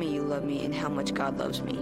me 0.00 0.14
you 0.14 0.22
love 0.22 0.44
me 0.44 0.64
and 0.64 0.74
how 0.74 0.88
much 0.88 1.12
God 1.12 1.38
loves 1.38 1.60
me. 1.62 1.78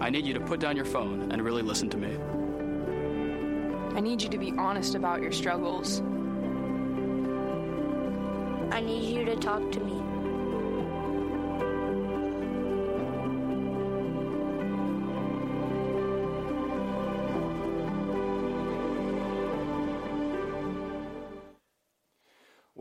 I 0.00 0.10
need 0.10 0.26
you 0.26 0.34
to 0.34 0.40
put 0.40 0.58
down 0.58 0.74
your 0.74 0.84
phone 0.84 1.30
and 1.30 1.40
really 1.40 1.62
listen 1.62 1.88
to 1.90 1.96
me. 1.96 2.18
I 3.96 4.00
need 4.00 4.20
you 4.20 4.28
to 4.28 4.36
be 4.36 4.52
honest 4.58 4.96
about 4.96 5.22
your 5.22 5.30
struggles. 5.30 6.00
I 8.72 8.80
need 8.80 9.04
you 9.04 9.24
to 9.24 9.36
talk 9.36 9.70
to 9.70 9.80
me. 9.80 10.05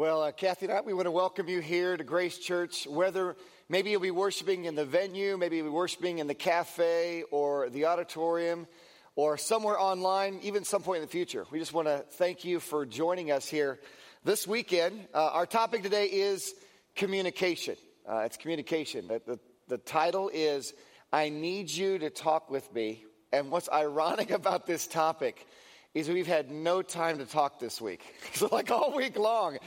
Well, 0.05 0.21
uh, 0.21 0.31
Kathy 0.31 0.67
and 0.67 0.75
I, 0.75 0.81
we 0.81 0.93
want 0.93 1.07
to 1.07 1.11
welcome 1.11 1.49
you 1.49 1.61
here 1.61 1.97
to 1.97 2.03
Grace 2.03 2.37
Church. 2.37 2.85
Whether 2.85 3.35
maybe 3.69 3.89
you'll 3.89 4.01
be 4.01 4.11
worshiping 4.11 4.65
in 4.65 4.75
the 4.75 4.85
venue, 4.85 5.35
maybe 5.35 5.57
you'll 5.57 5.65
be 5.65 5.71
worshiping 5.71 6.19
in 6.19 6.27
the 6.27 6.35
cafe 6.35 7.23
or 7.31 7.71
the 7.71 7.85
auditorium 7.85 8.67
or 9.15 9.35
somewhere 9.35 9.79
online, 9.79 10.39
even 10.43 10.63
some 10.63 10.83
point 10.83 10.97
in 10.97 11.01
the 11.01 11.11
future. 11.11 11.47
We 11.49 11.57
just 11.57 11.73
want 11.73 11.87
to 11.87 12.05
thank 12.07 12.45
you 12.45 12.59
for 12.59 12.85
joining 12.85 13.31
us 13.31 13.47
here 13.47 13.79
this 14.23 14.45
weekend. 14.45 15.07
Uh, 15.11 15.31
our 15.33 15.47
topic 15.47 15.81
today 15.81 16.05
is 16.05 16.53
communication. 16.95 17.75
Uh, 18.07 18.19
it's 18.27 18.37
communication. 18.37 19.07
The, 19.07 19.23
the, 19.25 19.39
the 19.69 19.79
title 19.79 20.29
is 20.31 20.75
I 21.11 21.29
Need 21.29 21.71
You 21.71 21.97
to 21.97 22.11
Talk 22.11 22.51
with 22.51 22.71
Me. 22.75 23.03
And 23.33 23.49
what's 23.49 23.69
ironic 23.73 24.29
about 24.39 24.67
this 24.67 24.85
topic 24.85 25.47
is 25.95 26.09
we've 26.09 26.27
had 26.27 26.51
no 26.51 26.81
time 26.81 27.17
to 27.17 27.25
talk 27.25 27.59
this 27.59 27.81
week. 27.81 28.01
so, 28.33 28.49
like 28.51 28.69
all 28.69 28.93
week 28.95 29.17
long, 29.17 29.57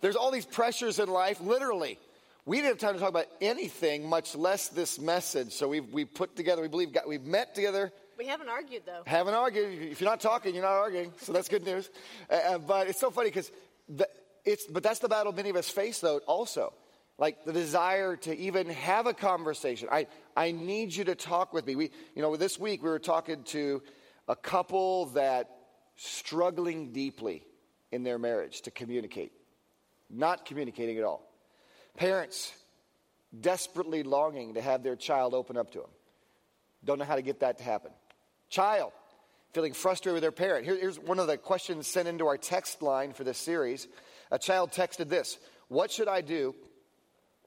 there's 0.00 0.16
all 0.16 0.30
these 0.30 0.46
pressures 0.46 0.98
in 0.98 1.08
life, 1.08 1.40
literally. 1.40 1.98
We 2.44 2.58
didn't 2.58 2.68
have 2.68 2.78
time 2.78 2.94
to 2.94 3.00
talk 3.00 3.08
about 3.08 3.26
anything, 3.40 4.08
much 4.08 4.36
less 4.36 4.68
this 4.68 5.00
message. 5.00 5.52
So 5.52 5.68
we've 5.68 5.92
we 5.92 6.04
put 6.04 6.36
together, 6.36 6.62
we 6.62 6.68
believe, 6.68 6.92
got, 6.92 7.08
we've 7.08 7.24
met 7.24 7.54
together. 7.54 7.92
We 8.16 8.26
haven't 8.26 8.48
argued 8.48 8.82
though. 8.86 9.02
Haven't 9.04 9.34
argued. 9.34 9.90
If 9.90 10.00
you're 10.00 10.08
not 10.08 10.20
talking, 10.20 10.54
you're 10.54 10.62
not 10.62 10.72
arguing. 10.72 11.12
So 11.18 11.32
that's 11.32 11.48
good 11.48 11.64
news. 11.64 11.90
Uh, 12.30 12.58
but 12.58 12.88
it's 12.88 12.98
so 12.98 13.10
funny 13.10 13.28
because 13.28 13.50
it's, 14.44 14.66
but 14.66 14.82
that's 14.82 15.00
the 15.00 15.08
battle 15.08 15.32
many 15.32 15.50
of 15.50 15.56
us 15.56 15.68
face, 15.68 16.00
though, 16.00 16.18
also. 16.26 16.72
Like 17.18 17.44
the 17.44 17.52
desire 17.52 18.16
to 18.16 18.36
even 18.36 18.68
have 18.70 19.06
a 19.06 19.14
conversation. 19.14 19.88
I, 19.90 20.06
I 20.36 20.52
need 20.52 20.94
you 20.94 21.04
to 21.04 21.14
talk 21.14 21.52
with 21.52 21.66
me. 21.66 21.74
We, 21.74 21.90
you 22.14 22.22
know, 22.22 22.36
this 22.36 22.58
week 22.58 22.82
we 22.82 22.90
were 22.90 22.98
talking 22.98 23.42
to 23.44 23.82
a 24.28 24.36
couple 24.36 25.06
that 25.06 25.50
struggling 25.96 26.92
deeply 26.92 27.42
in 27.90 28.02
their 28.02 28.18
marriage 28.18 28.62
to 28.62 28.70
communicate, 28.70 29.32
not 30.10 30.46
communicating 30.46 30.98
at 30.98 31.04
all. 31.04 31.22
Parents 31.96 32.52
desperately 33.38 34.02
longing 34.02 34.54
to 34.54 34.60
have 34.60 34.82
their 34.82 34.96
child 34.96 35.34
open 35.34 35.56
up 35.56 35.72
to 35.72 35.78
them, 35.78 35.90
don't 36.84 36.98
know 36.98 37.04
how 37.04 37.16
to 37.16 37.22
get 37.22 37.40
that 37.40 37.58
to 37.58 37.64
happen. 37.64 37.90
Child 38.48 38.92
feeling 39.52 39.72
frustrated 39.72 40.14
with 40.14 40.22
their 40.22 40.32
parent. 40.32 40.66
Here, 40.66 40.76
here's 40.76 40.98
one 40.98 41.18
of 41.18 41.26
the 41.26 41.38
questions 41.38 41.86
sent 41.86 42.06
into 42.08 42.26
our 42.26 42.36
text 42.36 42.82
line 42.82 43.14
for 43.14 43.24
this 43.24 43.38
series. 43.38 43.88
A 44.30 44.38
child 44.38 44.70
texted 44.70 45.08
this 45.08 45.38
What 45.68 45.90
should 45.90 46.08
I 46.08 46.20
do 46.20 46.54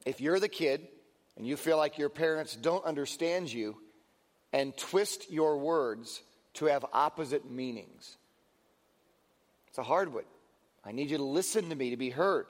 if 0.04 0.20
you're 0.20 0.40
the 0.40 0.48
kid 0.48 0.88
and 1.36 1.46
you 1.46 1.56
feel 1.56 1.76
like 1.76 1.98
your 1.98 2.08
parents 2.08 2.56
don't 2.56 2.84
understand 2.84 3.52
you 3.52 3.76
and 4.52 4.76
twist 4.76 5.30
your 5.30 5.58
words 5.58 6.20
to 6.54 6.66
have 6.66 6.84
opposite 6.92 7.48
meanings? 7.48 8.16
It's 9.68 9.78
a 9.78 9.84
hard 9.84 10.12
one. 10.12 10.24
I 10.84 10.92
need 10.92 11.10
you 11.10 11.18
to 11.18 11.24
listen 11.24 11.68
to 11.68 11.74
me 11.74 11.90
to 11.90 11.96
be 11.96 12.10
heard. 12.10 12.46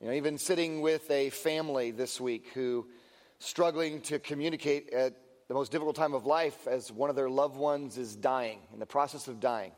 You 0.00 0.08
know, 0.08 0.12
even 0.12 0.36
sitting 0.36 0.82
with 0.82 1.10
a 1.10 1.30
family 1.30 1.90
this 1.90 2.20
week 2.20 2.48
who 2.54 2.86
struggling 3.38 4.02
to 4.02 4.18
communicate 4.18 4.90
at 4.90 5.14
the 5.48 5.54
most 5.54 5.72
difficult 5.72 5.96
time 5.96 6.14
of 6.14 6.26
life 6.26 6.68
as 6.68 6.92
one 6.92 7.08
of 7.08 7.16
their 7.16 7.30
loved 7.30 7.56
ones 7.56 7.96
is 7.96 8.14
dying, 8.14 8.58
in 8.72 8.78
the 8.78 8.86
process 8.86 9.26
of 9.26 9.40
dying. 9.40 9.72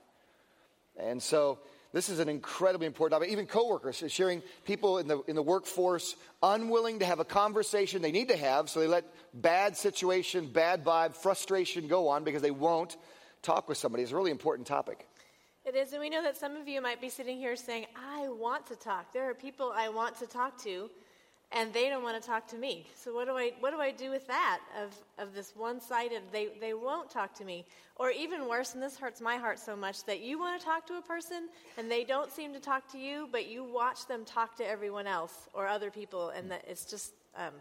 And 0.98 1.22
so 1.22 1.60
this 1.92 2.08
is 2.08 2.18
an 2.18 2.28
incredibly 2.28 2.86
important 2.86 3.12
topic. 3.12 3.32
Even 3.32 3.46
coworkers 3.46 4.02
sharing 4.08 4.42
people 4.64 4.98
in 4.98 5.06
the, 5.06 5.20
in 5.28 5.36
the 5.36 5.42
workforce 5.42 6.16
unwilling 6.42 6.98
to 6.98 7.06
have 7.06 7.20
a 7.20 7.24
conversation 7.24 8.02
they 8.02 8.12
need 8.12 8.28
to 8.28 8.36
have, 8.36 8.68
so 8.68 8.80
they 8.80 8.88
let 8.88 9.04
bad 9.32 9.76
situation, 9.76 10.48
bad 10.52 10.84
vibe, 10.84 11.14
frustration 11.14 11.86
go 11.86 12.08
on 12.08 12.24
because 12.24 12.42
they 12.42 12.50
won't 12.50 12.96
talk 13.40 13.68
with 13.68 13.78
somebody. 13.78 14.02
It's 14.02 14.12
a 14.12 14.16
really 14.16 14.30
important 14.30 14.66
topic. 14.66 15.06
It 15.64 15.76
is, 15.76 15.92
and 15.92 16.00
we 16.00 16.10
know 16.10 16.24
that 16.24 16.36
some 16.36 16.56
of 16.56 16.66
you 16.66 16.82
might 16.82 17.00
be 17.00 17.08
sitting 17.08 17.38
here 17.38 17.54
saying, 17.54 17.86
I 17.94 18.28
want 18.28 18.66
to 18.66 18.74
talk. 18.74 19.12
There 19.12 19.30
are 19.30 19.34
people 19.34 19.72
I 19.74 19.88
want 19.88 20.18
to 20.18 20.26
talk 20.26 20.60
to, 20.64 20.90
and 21.52 21.72
they 21.72 21.88
don't 21.88 22.02
want 22.02 22.20
to 22.20 22.26
talk 22.26 22.48
to 22.48 22.56
me. 22.56 22.88
So 22.96 23.14
what 23.14 23.26
do 23.26 23.36
I 23.36 23.52
what 23.60 23.70
do 23.70 23.80
I 23.80 23.92
do 23.92 24.10
with 24.10 24.26
that 24.26 24.60
of, 24.82 25.24
of 25.24 25.34
this 25.34 25.54
one-sided 25.54 26.22
they, 26.32 26.48
they 26.60 26.74
won't 26.74 27.10
talk 27.10 27.32
to 27.34 27.44
me? 27.44 27.64
Or 27.94 28.10
even 28.10 28.48
worse, 28.48 28.74
and 28.74 28.82
this 28.82 28.96
hurts 28.96 29.20
my 29.20 29.36
heart 29.36 29.60
so 29.60 29.76
much, 29.76 30.04
that 30.06 30.20
you 30.20 30.38
want 30.38 30.58
to 30.58 30.66
talk 30.66 30.84
to 30.88 30.94
a 30.94 31.02
person 31.02 31.48
and 31.78 31.88
they 31.88 32.02
don't 32.02 32.32
seem 32.32 32.52
to 32.54 32.60
talk 32.60 32.90
to 32.92 32.98
you, 32.98 33.28
but 33.30 33.46
you 33.48 33.62
watch 33.62 34.06
them 34.06 34.24
talk 34.24 34.56
to 34.56 34.68
everyone 34.68 35.06
else 35.06 35.48
or 35.52 35.68
other 35.68 35.92
people, 35.92 36.30
and 36.30 36.50
that 36.50 36.64
it's 36.66 36.86
just 36.86 37.12
um, 37.36 37.54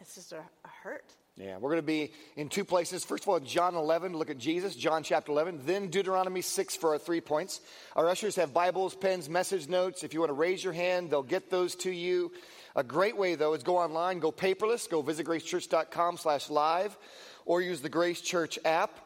it's 0.00 0.14
just 0.16 0.32
a, 0.32 0.40
a 0.40 0.68
hurt. 0.82 1.14
Yeah, 1.40 1.58
we're 1.58 1.70
going 1.70 1.82
to 1.82 1.86
be 1.86 2.10
in 2.34 2.48
two 2.48 2.64
places. 2.64 3.04
First 3.04 3.22
of 3.22 3.28
all, 3.28 3.38
John 3.38 3.76
11, 3.76 4.12
look 4.12 4.28
at 4.28 4.38
Jesus, 4.38 4.74
John 4.74 5.04
chapter 5.04 5.30
11. 5.30 5.60
Then 5.66 5.86
Deuteronomy 5.86 6.40
6 6.40 6.74
for 6.74 6.94
our 6.94 6.98
three 6.98 7.20
points. 7.20 7.60
Our 7.94 8.08
ushers 8.08 8.34
have 8.36 8.52
Bibles, 8.52 8.96
pens, 8.96 9.28
message 9.28 9.68
notes. 9.68 10.02
If 10.02 10.12
you 10.12 10.18
want 10.18 10.30
to 10.30 10.34
raise 10.34 10.64
your 10.64 10.72
hand, 10.72 11.10
they'll 11.10 11.22
get 11.22 11.48
those 11.48 11.76
to 11.76 11.92
you. 11.92 12.32
A 12.74 12.82
great 12.82 13.16
way, 13.16 13.36
though, 13.36 13.54
is 13.54 13.62
go 13.62 13.76
online, 13.76 14.18
go 14.18 14.32
paperless, 14.32 14.90
go 14.90 15.00
visit 15.00 15.26
gracechurch.com 15.26 16.16
slash 16.16 16.50
live, 16.50 16.98
or 17.46 17.62
use 17.62 17.82
the 17.82 17.88
Grace 17.88 18.20
Church 18.20 18.58
app. 18.64 18.98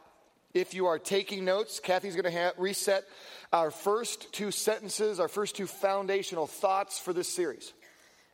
If 0.55 0.73
you 0.73 0.87
are 0.87 0.97
taking 0.97 1.45
notes, 1.45 1.79
Kathy's 1.79 2.15
going 2.15 2.31
to 2.31 2.31
ha- 2.31 2.53
reset 2.57 3.03
our 3.51 3.69
first 3.69 4.33
two 4.33 4.49
sentences, 4.49 5.19
our 5.19 5.27
first 5.27 5.55
two 5.55 5.67
foundational 5.67 6.47
thoughts 6.47 6.97
for 6.97 7.13
this 7.13 7.27
series. 7.27 7.73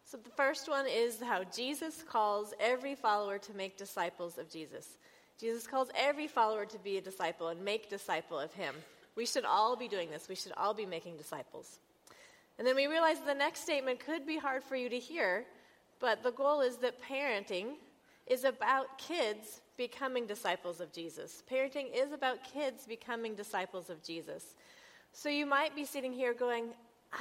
So 0.10 0.18
the 0.18 0.32
first 0.32 0.68
one 0.68 0.88
is 0.88 1.22
how 1.22 1.44
Jesus 1.44 2.02
calls 2.02 2.56
every 2.60 2.96
follower 2.96 3.38
to 3.38 3.54
make 3.54 3.78
disciples 3.78 4.40
of 4.40 4.50
Jesus. 4.50 4.98
Jesus 5.40 5.68
calls 5.68 5.92
every 5.96 6.26
follower 6.26 6.66
to 6.66 6.80
be 6.80 6.98
a 6.98 7.02
disciple 7.02 7.50
and 7.50 7.64
make 7.64 7.92
disciple 7.92 8.40
of 8.40 8.52
him. 8.52 8.74
We 9.16 9.28
should 9.28 9.46
all 9.46 9.76
be 9.76 9.88
doing 9.88 10.10
this. 10.10 10.28
We 10.28 10.34
should 10.34 10.54
all 10.58 10.74
be 10.74 10.88
making 10.88 11.18
disciples. 11.18 11.78
And 12.58 12.66
then 12.66 12.76
we 12.76 12.88
realize 12.88 13.20
the 13.20 13.36
next 13.36 13.60
statement 13.60 14.00
could 14.00 14.26
be 14.26 14.38
hard 14.38 14.64
for 14.64 14.76
you 14.76 14.90
to 14.90 14.98
hear, 14.98 15.46
but 16.00 16.24
the 16.24 16.32
goal 16.32 16.62
is 16.62 16.78
that 16.78 17.00
parenting 17.04 17.74
is 18.26 18.46
about 18.46 18.98
kids 18.98 19.62
becoming 19.78 20.26
disciples 20.26 20.82
of 20.82 20.92
Jesus. 20.92 21.44
Parenting 21.52 21.96
is 21.96 22.14
about 22.14 22.44
kids 22.44 22.88
becoming 22.88 23.36
disciples 23.36 23.92
of 23.92 24.02
Jesus. 24.02 24.56
So 25.14 25.30
you 25.30 25.46
might 25.46 25.76
be 25.76 25.86
sitting 25.86 26.14
here 26.14 26.34
going, 26.34 26.70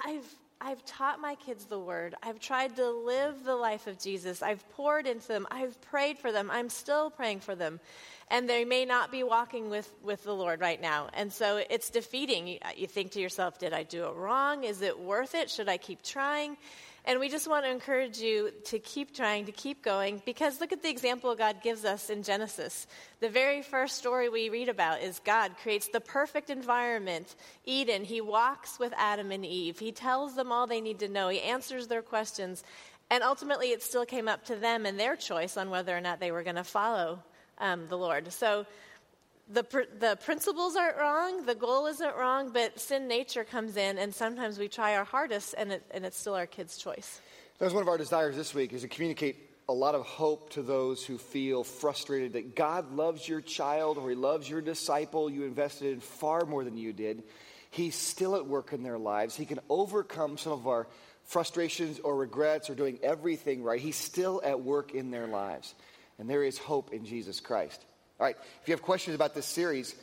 I've 0.07 0.35
I've 0.61 0.85
taught 0.85 1.21
my 1.21 1.37
kids 1.37 1.67
the 1.67 1.79
word. 1.79 2.17
I've 2.23 2.41
tried 2.41 2.77
to 2.77 2.91
live 2.91 3.45
the 3.45 3.55
life 3.55 3.87
of 3.87 3.99
Jesus. 3.99 4.43
I've 4.43 4.69
poured 4.71 5.07
into 5.07 5.29
them. 5.29 5.47
I've 5.51 5.81
prayed 5.83 6.19
for 6.19 6.33
them. 6.33 6.51
I'm 6.51 6.69
still 6.69 7.11
praying 7.11 7.41
for 7.41 7.55
them. 7.55 7.79
And 8.29 8.49
they 8.49 8.65
may 8.65 8.85
not 8.85 9.13
be 9.13 9.23
walking 9.23 9.71
with, 9.71 9.89
with 10.03 10.25
the 10.25 10.35
Lord 10.35 10.61
right 10.61 10.81
now. 10.81 11.09
And 11.15 11.33
so 11.33 11.63
it's 11.71 11.91
defeating. 11.91 12.59
You, 12.77 12.87
think 12.89 13.13
to 13.13 13.21
yourself, 13.21 13.59
did 13.59 13.73
I 13.73 13.85
do 13.85 14.05
it 14.07 14.15
wrong? 14.17 14.65
Is 14.65 14.83
it 14.83 14.99
worth 14.99 15.35
it? 15.35 15.49
Should 15.49 15.69
I 15.69 15.77
keep 15.77 16.03
trying? 16.03 16.57
And 17.05 17.21
we 17.21 17.29
just 17.29 17.49
want 17.49 17.65
to 17.65 17.71
encourage 17.71 18.19
you 18.19 18.51
to 18.67 18.79
keep 18.79 19.15
trying, 19.15 19.47
to 19.47 19.53
keep 19.53 19.83
going, 19.83 20.21
because 20.27 20.61
look 20.61 20.73
at 20.73 20.83
the 20.83 20.91
example 20.91 21.35
God 21.35 21.63
gives 21.63 21.85
us 21.85 22.11
in 22.11 22.23
Genesis. 22.23 22.87
The 23.21 23.31
very 23.31 23.63
first 23.63 23.97
story 23.97 24.29
we 24.29 24.51
read 24.51 24.69
about 24.69 25.01
is 25.01 25.21
God 25.25 25.53
creates 25.63 25.89
the 25.89 26.01
perfect 26.01 26.51
environment, 26.51 27.35
Eden. 27.65 28.05
He 28.05 28.21
walks 28.21 28.79
with 28.79 28.93
Adam 28.97 29.31
and 29.33 29.45
Eve. 29.47 29.79
He 29.79 29.93
tells 29.93 30.35
them 30.35 30.53
all 30.53 30.67
they 30.67 30.81
need 30.81 30.99
to 30.99 31.09
know, 31.09 31.29
He 31.29 31.41
answers 31.41 31.87
their 31.87 32.03
questions. 32.03 32.63
And 33.11 33.23
ultimately, 33.23 33.73
it 33.73 33.83
still 33.83 34.05
came 34.05 34.29
up 34.29 34.45
to 34.47 34.57
them 34.57 34.85
and 34.85 35.01
their 35.01 35.17
choice 35.17 35.57
on 35.57 35.71
whether 35.71 35.97
or 35.97 36.01
not 36.01 36.21
they 36.21 36.31
were 36.31 36.43
going 36.43 36.57
to 36.57 36.65
follow 36.65 37.23
um, 37.57 37.87
the 37.89 37.97
Lord. 37.97 38.31
So, 38.33 38.67
the, 39.51 39.65
pr- 39.65 39.81
the 39.99 40.19
principles 40.25 40.77
aren't 40.77 40.97
wrong, 40.99 41.47
the 41.47 41.55
goal 41.55 41.87
isn't 41.87 42.17
wrong, 42.17 42.51
but 42.51 42.79
sin 42.79 43.09
nature 43.09 43.45
comes 43.45 43.77
in, 43.77 43.99
and 43.99 44.15
sometimes 44.15 44.59
we 44.59 44.69
try 44.69 44.97
our 44.97 45.05
hardest, 45.05 45.55
and, 45.57 45.73
it, 45.73 45.83
and 45.91 46.05
it's 46.05 46.19
still 46.19 46.35
our 46.35 46.47
kid's 46.47 46.77
choice. 46.77 47.21
That's 47.59 47.73
one 47.73 47.83
of 47.83 47.89
our 47.89 47.99
desires 47.99 48.37
this 48.37 48.55
week 48.55 48.73
is 48.73 48.83
to 48.83 48.89
communicate 48.89 49.37
a 49.69 49.73
lot 49.73 49.95
of 49.95 50.07
hope 50.07 50.51
to 50.51 50.63
those 50.63 51.05
who 51.05 51.19
feel 51.19 51.65
frustrated 51.65 52.35
that 52.35 52.55
God 52.55 52.93
loves 52.93 53.29
your 53.29 53.41
child 53.41 53.99
or 53.99 54.09
He 54.09 54.15
loves 54.15 54.49
your 54.49 54.61
disciple 54.61 55.29
you 55.29 55.45
invested 55.45 55.93
in 55.93 56.01
far 56.01 56.45
more 56.47 56.65
than 56.65 56.77
you 56.77 56.93
did. 56.93 57.23
He's 57.71 57.95
still 57.95 58.35
at 58.37 58.47
work 58.47 58.73
in 58.73 58.83
their 58.83 58.99
lives. 58.99 59.37
He 59.37 59.45
can 59.45 59.59
overcome 59.69 60.39
some 60.39 60.53
of 60.53 60.67
our 60.67 60.89
frustrations 61.25 61.99
or 61.99 62.17
regrets 62.17 62.71
or 62.71 62.75
doing 62.75 62.99
everything 63.03 63.63
right. 63.63 63.81
He's 63.81 63.97
still 63.97 64.41
at 64.43 64.61
work 64.61 64.95
in 64.95 65.11
their 65.11 65.27
lives. 65.27 65.75
And 66.19 66.31
there 66.31 66.43
is 66.43 66.57
hope 66.57 66.93
in 66.93 67.05
Jesus 67.05 67.41
Christ. 67.41 67.85
All 68.21 68.27
right, 68.27 68.37
if 68.61 68.67
you 68.67 68.73
have 68.73 68.83
questions 68.83 69.15
about 69.15 69.33
this 69.33 69.47
series, 69.47 69.95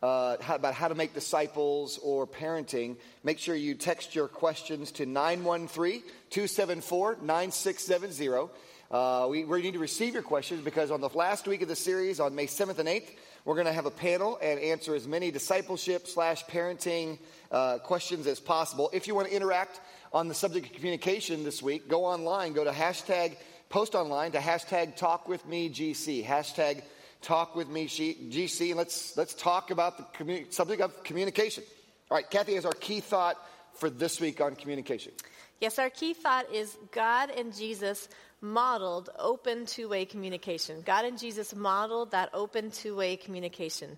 uh, 0.00 0.36
how, 0.40 0.54
about 0.54 0.74
how 0.74 0.86
to 0.86 0.94
make 0.94 1.12
disciples 1.12 1.98
or 2.04 2.24
parenting, 2.24 2.94
make 3.24 3.40
sure 3.40 3.56
you 3.56 3.74
text 3.74 4.14
your 4.14 4.28
questions 4.28 4.92
to 4.92 5.06
913 5.06 6.00
274 6.30 7.18
9670. 7.20 8.52
Uh, 8.92 9.26
we, 9.28 9.42
need 9.60 9.72
to 9.72 9.80
receive 9.80 10.14
your 10.14 10.22
questions 10.22 10.62
because 10.62 10.92
on 10.92 11.00
the 11.00 11.08
last 11.16 11.48
week 11.48 11.62
of 11.62 11.68
the 11.68 11.74
series, 11.74 12.20
on 12.20 12.36
May 12.36 12.46
7th 12.46 12.78
and 12.78 12.88
8th, 12.88 13.10
we're 13.44 13.56
going 13.56 13.66
to 13.66 13.72
have 13.72 13.86
a 13.86 13.90
panel 13.90 14.38
and 14.40 14.60
answer 14.60 14.94
as 14.94 15.08
many 15.08 15.32
discipleship 15.32 16.06
slash 16.06 16.44
parenting 16.44 17.18
uh, 17.50 17.78
questions 17.78 18.28
as 18.28 18.38
possible. 18.38 18.88
If 18.92 19.08
you 19.08 19.16
want 19.16 19.26
to 19.26 19.34
interact 19.34 19.80
on 20.12 20.28
the 20.28 20.34
subject 20.34 20.66
of 20.66 20.72
communication 20.74 21.42
this 21.42 21.60
week, 21.60 21.88
go 21.88 22.04
online, 22.04 22.52
go 22.52 22.62
to 22.62 22.70
hashtag, 22.70 23.36
post 23.68 23.96
online 23.96 24.30
to 24.30 24.38
hashtag 24.38 24.94
talk 24.94 25.28
with 25.28 25.44
me 25.44 25.70
GC, 25.70 26.24
hashtag 26.24 26.84
talk 27.24 27.56
with 27.56 27.68
me 27.68 27.86
GC, 27.88 28.68
and 28.68 28.76
let's, 28.76 29.16
let's 29.16 29.34
talk 29.34 29.70
about 29.70 29.96
the 30.18 30.44
subject 30.50 30.82
of 30.82 31.02
communication. 31.02 31.64
All 32.10 32.16
right, 32.16 32.28
Kathy 32.28 32.54
has 32.54 32.66
our 32.66 32.72
key 32.72 33.00
thought 33.00 33.36
for 33.74 33.88
this 33.88 34.20
week 34.20 34.40
on 34.40 34.54
communication. 34.54 35.12
Yes, 35.60 35.78
our 35.78 35.90
key 35.90 36.12
thought 36.12 36.52
is 36.52 36.76
God 36.92 37.30
and 37.30 37.54
Jesus 37.54 38.08
modeled 38.40 39.08
open 39.18 39.64
two 39.64 39.88
way 39.88 40.04
communication. 40.04 40.82
God 40.84 41.06
and 41.06 41.18
Jesus 41.18 41.54
modeled 41.54 42.10
that 42.10 42.28
open 42.34 42.70
two 42.70 42.94
way 42.94 43.16
communication. 43.16 43.96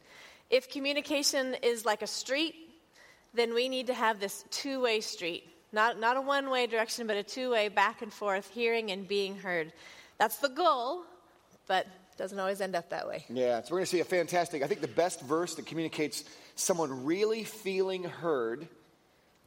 If 0.49 0.70
communication 0.70 1.56
is 1.62 1.84
like 1.84 2.02
a 2.02 2.06
street, 2.06 2.55
then 3.34 3.52
we 3.52 3.69
need 3.69 3.88
to 3.88 3.94
have 3.94 4.20
this 4.20 4.44
two 4.50 4.81
way 4.81 5.00
street. 5.00 5.49
Not, 5.73 5.99
not 5.99 6.17
a 6.17 6.20
one 6.20 6.49
way 6.49 6.69
direction, 6.69 7.08
but 7.08 7.17
a 7.17 7.25
two 7.25 7.50
way 7.50 7.69
back 7.69 8.02
and 8.02 8.12
forth, 8.12 8.49
hearing 8.50 8.93
and 8.93 9.08
being 9.08 9.37
heard. 9.37 9.73
That's 10.19 10.38
the 10.38 10.49
goal, 10.49 11.02
but 11.67 11.87
doesn't 12.17 12.39
always 12.39 12.61
end 12.61 12.75
up 12.75 12.91
that 12.91 13.07
way. 13.07 13.25
Yeah, 13.29 13.61
so 13.63 13.73
we're 13.73 13.79
going 13.79 13.85
to 13.85 13.91
see 13.91 14.01
a 14.01 14.05
fantastic, 14.05 14.63
I 14.63 14.67
think 14.67 14.81
the 14.81 14.89
best 14.89 15.21
verse 15.21 15.55
that 15.57 15.67
communicates 15.67 16.25
someone 16.55 17.05
really 17.05 17.45
feeling 17.45 18.05
heard 18.05 18.67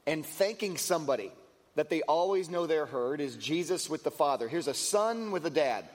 and 0.06 0.25
thanking 0.25 0.77
somebody 0.77 1.31
that 1.75 1.89
they 1.89 2.01
always 2.04 2.50
know 2.50 2.68
they're 2.68 2.86
heard 2.86 3.21
is 3.21 3.36
Jesus 3.36 3.89
with 3.89 4.04
the 4.04 4.12
Father. 4.12 4.48
Here's 4.48 4.68
a 4.68 4.74
son 4.74 5.31
with 5.31 5.45
a 5.45 5.50
dad, 5.50 5.86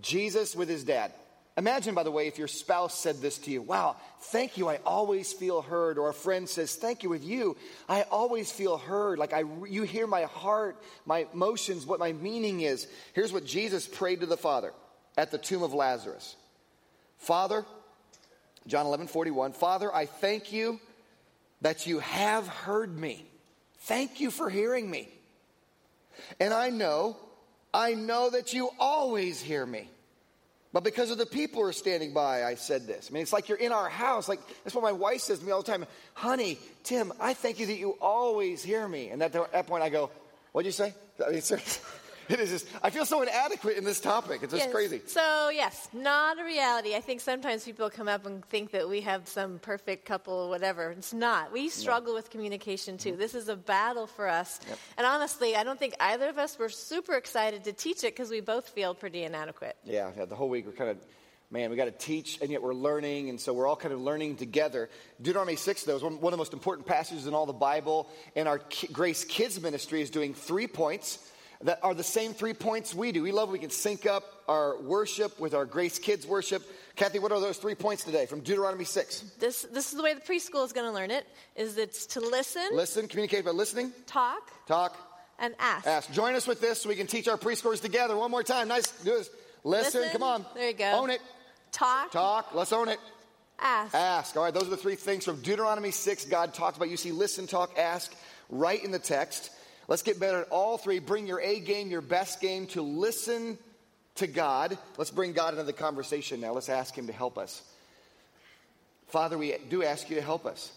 Jesus 0.00 0.54
with 0.54 0.68
his 0.68 0.84
dad. 0.84 1.12
Imagine, 1.56 1.94
by 1.94 2.02
the 2.02 2.10
way, 2.10 2.26
if 2.26 2.36
your 2.36 2.48
spouse 2.48 2.98
said 2.98 3.20
this 3.20 3.38
to 3.38 3.50
you 3.50 3.62
Wow, 3.62 3.96
thank 4.22 4.58
you, 4.58 4.68
I 4.68 4.80
always 4.84 5.32
feel 5.32 5.62
heard. 5.62 5.98
Or 5.98 6.08
a 6.08 6.14
friend 6.14 6.48
says, 6.48 6.74
Thank 6.74 7.02
you 7.02 7.08
with 7.08 7.24
you, 7.24 7.56
I 7.88 8.02
always 8.02 8.50
feel 8.50 8.76
heard. 8.76 9.18
Like 9.18 9.32
I, 9.32 9.44
you 9.68 9.84
hear 9.84 10.06
my 10.06 10.22
heart, 10.24 10.82
my 11.06 11.26
emotions, 11.32 11.86
what 11.86 12.00
my 12.00 12.12
meaning 12.12 12.62
is. 12.62 12.88
Here's 13.12 13.32
what 13.32 13.46
Jesus 13.46 13.86
prayed 13.86 14.20
to 14.20 14.26
the 14.26 14.36
Father 14.36 14.72
at 15.16 15.30
the 15.30 15.38
tomb 15.38 15.62
of 15.62 15.74
Lazarus 15.74 16.36
Father, 17.18 17.64
John 18.66 18.86
11 18.86 19.08
41, 19.08 19.52
Father, 19.52 19.94
I 19.94 20.06
thank 20.06 20.52
you 20.52 20.80
that 21.60 21.86
you 21.86 22.00
have 22.00 22.46
heard 22.46 22.96
me. 22.96 23.24
Thank 23.80 24.20
you 24.20 24.30
for 24.30 24.50
hearing 24.50 24.90
me. 24.90 25.08
And 26.38 26.52
I 26.52 26.70
know, 26.70 27.16
I 27.72 27.94
know 27.94 28.30
that 28.30 28.52
you 28.52 28.70
always 28.78 29.40
hear 29.40 29.64
me. 29.64 29.88
But 30.74 30.82
because 30.82 31.12
of 31.12 31.18
the 31.18 31.26
people 31.26 31.62
who 31.62 31.68
are 31.68 31.72
standing 31.72 32.12
by, 32.12 32.42
I 32.42 32.56
said 32.56 32.86
this. 32.86 33.08
I 33.08 33.14
mean, 33.14 33.22
it's 33.22 33.32
like 33.32 33.48
you're 33.48 33.58
in 33.58 33.70
our 33.70 33.88
house. 33.88 34.28
Like 34.28 34.40
that's 34.64 34.74
what 34.74 34.82
my 34.82 34.92
wife 34.92 35.20
says 35.20 35.38
to 35.38 35.44
me 35.44 35.52
all 35.52 35.62
the 35.62 35.70
time. 35.70 35.86
Honey, 36.14 36.58
Tim, 36.82 37.12
I 37.20 37.32
thank 37.32 37.60
you 37.60 37.66
that 37.66 37.76
you 37.76 37.96
always 38.00 38.62
hear 38.62 38.86
me. 38.86 39.10
And 39.10 39.22
at 39.22 39.32
that 39.32 39.68
point, 39.68 39.84
I 39.84 39.88
go, 39.88 40.10
"What'd 40.50 40.66
you 40.66 40.72
say?" 40.72 40.92
I 41.24 41.30
mean, 41.30 41.42
it 42.28 42.40
is 42.40 42.50
just, 42.50 42.66
I 42.82 42.90
feel 42.90 43.04
so 43.04 43.22
inadequate 43.22 43.76
in 43.76 43.84
this 43.84 44.00
topic. 44.00 44.42
It's 44.42 44.52
just 44.52 44.64
Yes. 44.66 44.72
crazy. 44.72 45.00
So, 45.06 45.50
yes, 45.50 45.88
not 45.92 46.38
a 46.40 46.44
reality. 46.44 46.94
I 46.94 47.00
think 47.00 47.20
sometimes 47.20 47.64
people 47.64 47.90
come 47.90 48.08
up 48.08 48.26
and 48.26 48.44
think 48.46 48.70
that 48.72 48.88
we 48.88 49.00
have 49.02 49.26
some 49.28 49.58
perfect 49.58 50.04
couple 50.06 50.34
or 50.34 50.48
whatever. 50.48 50.90
It's 50.92 51.12
not. 51.12 51.52
We 51.52 51.68
struggle 51.68 52.14
with 52.14 52.30
communication 52.30 52.98
too. 52.98 53.10
Mm-hmm. 53.10 53.18
This 53.20 53.34
is 53.34 53.48
a 53.48 53.56
battle 53.56 54.06
for 54.06 54.28
us. 54.28 54.60
And 54.96 55.06
honestly, 55.06 55.56
I 55.56 55.64
don't 55.64 55.78
think 55.78 55.94
either 56.00 56.28
of 56.28 56.38
us 56.38 56.58
were 56.58 56.68
super 56.68 57.14
excited 57.14 57.64
to 57.64 57.72
teach 57.72 57.98
it 58.04 58.14
because 58.14 58.30
we 58.30 58.40
both 58.40 58.68
feel 58.68 58.94
pretty 58.94 59.24
inadequate. 59.24 59.76
Yeah, 59.84 60.10
yeah, 60.16 60.24
the 60.24 60.36
whole 60.36 60.48
week 60.48 60.66
we're 60.66 60.72
kind 60.72 60.90
of, 60.90 60.98
man, 61.50 61.70
we 61.70 61.76
got 61.76 61.84
to 61.84 61.90
teach, 61.92 62.38
and 62.40 62.50
yet 62.50 62.62
we're 62.62 62.74
learning, 62.74 63.28
and 63.28 63.40
so 63.40 63.52
we're 63.52 63.66
all 63.66 63.76
kind 63.76 63.94
of 63.94 64.00
learning 64.00 64.36
together. 64.36 64.88
Deuteronomy 65.22 65.56
6, 65.56 65.84
though, 65.84 65.96
is 65.96 66.02
one, 66.02 66.20
one 66.20 66.32
of 66.32 66.36
the 66.36 66.40
most 66.40 66.52
important 66.52 66.86
passages 66.86 67.26
in 67.26 67.34
all 67.34 67.46
the 67.46 67.52
Bible, 67.52 68.08
and 68.34 68.48
our 68.48 68.58
Ki- 68.58 68.88
Grace 68.88 69.24
Kids 69.24 69.60
ministry 69.60 70.00
is 70.02 70.10
doing 70.10 70.34
three 70.34 70.66
points 70.66 71.18
that 71.64 71.80
are 71.82 71.94
the 71.94 72.04
same 72.04 72.34
three 72.34 72.52
points 72.52 72.94
we 72.94 73.10
do. 73.10 73.22
We 73.22 73.32
love 73.32 73.48
we 73.50 73.58
can 73.58 73.70
sync 73.70 74.06
up 74.06 74.22
our 74.46 74.80
worship 74.80 75.40
with 75.40 75.54
our 75.54 75.64
Grace 75.64 75.98
Kids 75.98 76.26
worship. 76.26 76.62
Kathy, 76.94 77.18
what 77.18 77.32
are 77.32 77.40
those 77.40 77.56
three 77.56 77.74
points 77.74 78.04
today 78.04 78.26
from 78.26 78.40
Deuteronomy 78.40 78.84
6? 78.84 79.20
This, 79.40 79.62
this 79.72 79.90
is 79.90 79.96
the 79.96 80.02
way 80.02 80.14
the 80.14 80.20
preschool 80.20 80.64
is 80.64 80.72
going 80.72 80.86
to 80.86 80.92
learn 80.92 81.10
it, 81.10 81.26
is 81.56 81.78
it's 81.78 82.06
to 82.06 82.20
listen, 82.20 82.62
Listen, 82.72 83.08
communicate 83.08 83.44
by 83.44 83.50
listening, 83.50 83.92
talk, 84.06 84.52
talk, 84.66 84.96
and 85.38 85.54
ask. 85.58 85.86
ask. 85.86 86.12
Join 86.12 86.34
us 86.34 86.46
with 86.46 86.60
this 86.60 86.82
so 86.82 86.88
we 86.90 86.94
can 86.94 87.06
teach 87.06 87.28
our 87.28 87.38
preschoolers 87.38 87.80
together. 87.80 88.16
One 88.16 88.30
more 88.30 88.42
time. 88.42 88.68
Nice. 88.68 88.90
Do 89.02 89.16
this. 89.16 89.30
Listen, 89.64 90.02
Listen. 90.02 90.12
come 90.12 90.22
on. 90.22 90.46
There 90.54 90.68
you 90.68 90.74
go. 90.74 90.92
Own 90.92 91.10
it. 91.10 91.20
Talk, 91.72 92.12
Talk. 92.12 92.54
Let's 92.54 92.72
own 92.72 92.88
it. 92.88 93.00
ask. 93.58 93.94
Ask. 93.94 94.36
All 94.36 94.44
right, 94.44 94.54
those 94.54 94.64
are 94.64 94.70
the 94.70 94.76
three 94.76 94.94
things 94.94 95.24
from 95.24 95.40
Deuteronomy 95.40 95.90
6 95.90 96.26
God 96.26 96.52
talks 96.54 96.76
about. 96.76 96.90
You 96.90 96.96
see, 96.98 97.10
listen, 97.10 97.46
talk, 97.46 97.76
ask 97.78 98.14
right 98.50 98.84
in 98.84 98.90
the 98.90 98.98
text. 98.98 99.50
Let's 99.86 100.02
get 100.02 100.18
better 100.18 100.40
at 100.40 100.48
all 100.48 100.78
three. 100.78 100.98
Bring 100.98 101.26
your 101.26 101.40
A 101.40 101.60
game, 101.60 101.90
your 101.90 102.00
best 102.00 102.40
game 102.40 102.66
to 102.68 102.82
listen 102.82 103.58
to 104.16 104.26
God. 104.26 104.78
Let's 104.96 105.10
bring 105.10 105.32
God 105.32 105.54
into 105.54 105.64
the 105.64 105.72
conversation 105.72 106.40
now. 106.40 106.52
Let's 106.52 106.68
ask 106.68 106.96
Him 106.96 107.06
to 107.08 107.12
help 107.12 107.36
us. 107.36 107.62
Father, 109.08 109.36
we 109.36 109.54
do 109.68 109.82
ask 109.82 110.08
you 110.08 110.16
to 110.16 110.22
help 110.22 110.46
us. 110.46 110.72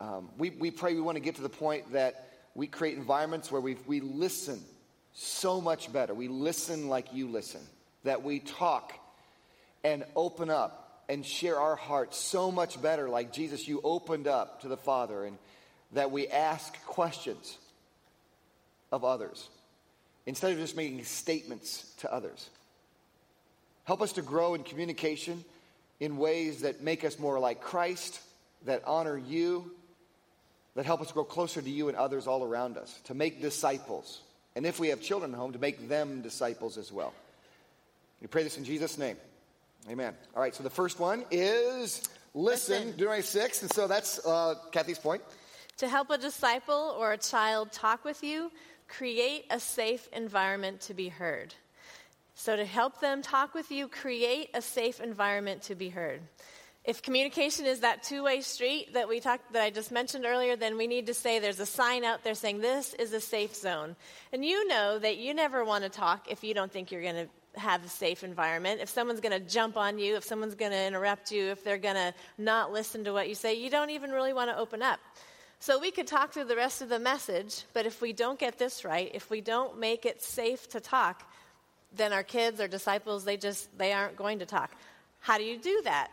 Um, 0.00 0.28
we, 0.36 0.50
we 0.50 0.70
pray 0.70 0.94
we 0.94 1.00
want 1.00 1.16
to 1.16 1.22
get 1.22 1.36
to 1.36 1.42
the 1.42 1.48
point 1.48 1.92
that 1.92 2.28
we 2.54 2.66
create 2.66 2.96
environments 2.96 3.50
where 3.50 3.60
we, 3.60 3.76
we 3.86 4.00
listen 4.00 4.62
so 5.14 5.60
much 5.60 5.92
better. 5.92 6.14
We 6.14 6.28
listen 6.28 6.88
like 6.88 7.12
you 7.14 7.28
listen, 7.28 7.60
that 8.04 8.22
we 8.22 8.40
talk 8.40 8.92
and 9.82 10.04
open 10.14 10.50
up 10.50 11.02
and 11.08 11.24
share 11.24 11.58
our 11.58 11.76
hearts 11.76 12.18
so 12.18 12.52
much 12.52 12.80
better, 12.80 13.08
like 13.08 13.32
Jesus, 13.32 13.66
you 13.66 13.80
opened 13.82 14.28
up 14.28 14.60
to 14.62 14.68
the 14.68 14.76
Father, 14.76 15.24
and 15.24 15.38
that 15.92 16.10
we 16.10 16.28
ask 16.28 16.84
questions 16.84 17.56
of 18.92 19.04
others 19.04 19.48
instead 20.26 20.52
of 20.52 20.58
just 20.58 20.76
making 20.76 21.02
statements 21.04 21.90
to 21.98 22.12
others. 22.12 22.50
Help 23.84 24.02
us 24.02 24.12
to 24.12 24.22
grow 24.22 24.54
in 24.54 24.62
communication 24.62 25.42
in 26.00 26.18
ways 26.18 26.60
that 26.60 26.82
make 26.82 27.04
us 27.04 27.18
more 27.18 27.38
like 27.38 27.60
Christ, 27.60 28.20
that 28.66 28.82
honor 28.86 29.16
you, 29.16 29.70
that 30.74 30.84
help 30.84 31.00
us 31.00 31.10
grow 31.10 31.24
closer 31.24 31.62
to 31.62 31.70
you 31.70 31.88
and 31.88 31.96
others 31.96 32.26
all 32.26 32.44
around 32.44 32.76
us, 32.76 33.00
to 33.04 33.14
make 33.14 33.40
disciples. 33.40 34.20
And 34.54 34.66
if 34.66 34.78
we 34.78 34.88
have 34.88 35.00
children 35.00 35.32
at 35.32 35.38
home, 35.38 35.52
to 35.52 35.58
make 35.58 35.88
them 35.88 36.20
disciples 36.20 36.76
as 36.76 36.92
well. 36.92 37.14
We 38.20 38.26
pray 38.26 38.42
this 38.42 38.58
in 38.58 38.64
Jesus' 38.64 38.98
name. 38.98 39.16
Amen. 39.88 40.14
All 40.36 40.42
right, 40.42 40.54
so 40.54 40.62
the 40.62 40.70
first 40.70 41.00
one 41.00 41.24
is 41.30 42.02
listen, 42.34 42.74
Listen. 42.74 42.90
Deuteronomy 42.92 43.22
6. 43.22 43.62
And 43.62 43.72
so 43.72 43.86
that's 43.86 44.24
uh, 44.26 44.56
Kathy's 44.70 44.98
point. 44.98 45.22
To 45.78 45.88
help 45.88 46.10
a 46.10 46.18
disciple 46.18 46.96
or 46.98 47.12
a 47.12 47.18
child 47.18 47.72
talk 47.72 48.04
with 48.04 48.22
you, 48.22 48.50
create 48.88 49.44
a 49.50 49.60
safe 49.60 50.08
environment 50.12 50.80
to 50.82 50.94
be 50.94 51.08
heard. 51.08 51.54
So, 52.34 52.56
to 52.56 52.64
help 52.64 53.00
them 53.00 53.22
talk 53.22 53.54
with 53.54 53.70
you, 53.70 53.88
create 53.88 54.50
a 54.54 54.62
safe 54.62 55.00
environment 55.00 55.62
to 55.62 55.74
be 55.74 55.88
heard. 55.88 56.20
If 56.84 57.02
communication 57.02 57.66
is 57.66 57.80
that 57.80 58.02
two-way 58.02 58.40
street 58.40 58.94
that 58.94 59.08
we 59.08 59.20
talked 59.20 59.52
that 59.52 59.62
I 59.62 59.70
just 59.70 59.92
mentioned 59.92 60.24
earlier, 60.24 60.56
then 60.56 60.78
we 60.78 60.86
need 60.86 61.06
to 61.08 61.14
say 61.14 61.38
there's 61.38 61.60
a 61.60 61.66
sign 61.66 62.04
out 62.04 62.24
there 62.24 62.34
saying 62.34 62.60
this 62.60 62.94
is 62.94 63.12
a 63.12 63.20
safe 63.20 63.54
zone. 63.54 63.94
And 64.32 64.44
you 64.44 64.66
know 64.68 64.98
that 64.98 65.18
you 65.18 65.34
never 65.34 65.64
want 65.64 65.84
to 65.84 65.90
talk 65.90 66.30
if 66.30 66.42
you 66.42 66.54
don't 66.54 66.72
think 66.72 66.90
you're 66.90 67.02
going 67.02 67.26
to 67.26 67.60
have 67.60 67.84
a 67.84 67.88
safe 67.88 68.24
environment. 68.24 68.80
If 68.80 68.88
someone's 68.88 69.20
going 69.20 69.38
to 69.38 69.46
jump 69.46 69.76
on 69.76 69.98
you, 69.98 70.16
if 70.16 70.24
someone's 70.24 70.54
going 70.54 70.70
to 70.70 70.86
interrupt 70.86 71.30
you, 71.30 71.50
if 71.50 71.62
they're 71.62 71.76
going 71.76 71.96
to 71.96 72.14
not 72.38 72.72
listen 72.72 73.04
to 73.04 73.12
what 73.12 73.28
you 73.28 73.34
say, 73.34 73.54
you 73.54 73.68
don't 73.68 73.90
even 73.90 74.10
really 74.10 74.32
want 74.32 74.48
to 74.50 74.56
open 74.56 74.80
up. 74.80 75.00
So 75.60 75.78
we 75.78 75.90
could 75.90 76.06
talk 76.06 76.32
through 76.32 76.44
the 76.44 76.56
rest 76.56 76.82
of 76.82 76.88
the 76.88 77.00
message, 77.00 77.64
but 77.72 77.84
if 77.84 78.00
we 78.00 78.12
don't 78.12 78.38
get 78.38 78.58
this 78.58 78.84
right, 78.84 79.10
if 79.12 79.28
we 79.28 79.40
don't 79.40 79.78
make 79.78 80.06
it 80.06 80.22
safe 80.22 80.68
to 80.70 80.80
talk, 80.80 81.28
then 81.96 82.12
our 82.12 82.22
kids, 82.22 82.60
our 82.60 82.68
disciples, 82.68 83.24
they 83.24 83.36
just 83.36 83.76
they 83.76 83.92
aren't 83.92 84.16
going 84.16 84.38
to 84.38 84.46
talk. 84.46 84.70
How 85.18 85.36
do 85.36 85.42
you 85.42 85.58
do 85.58 85.80
that? 85.84 86.10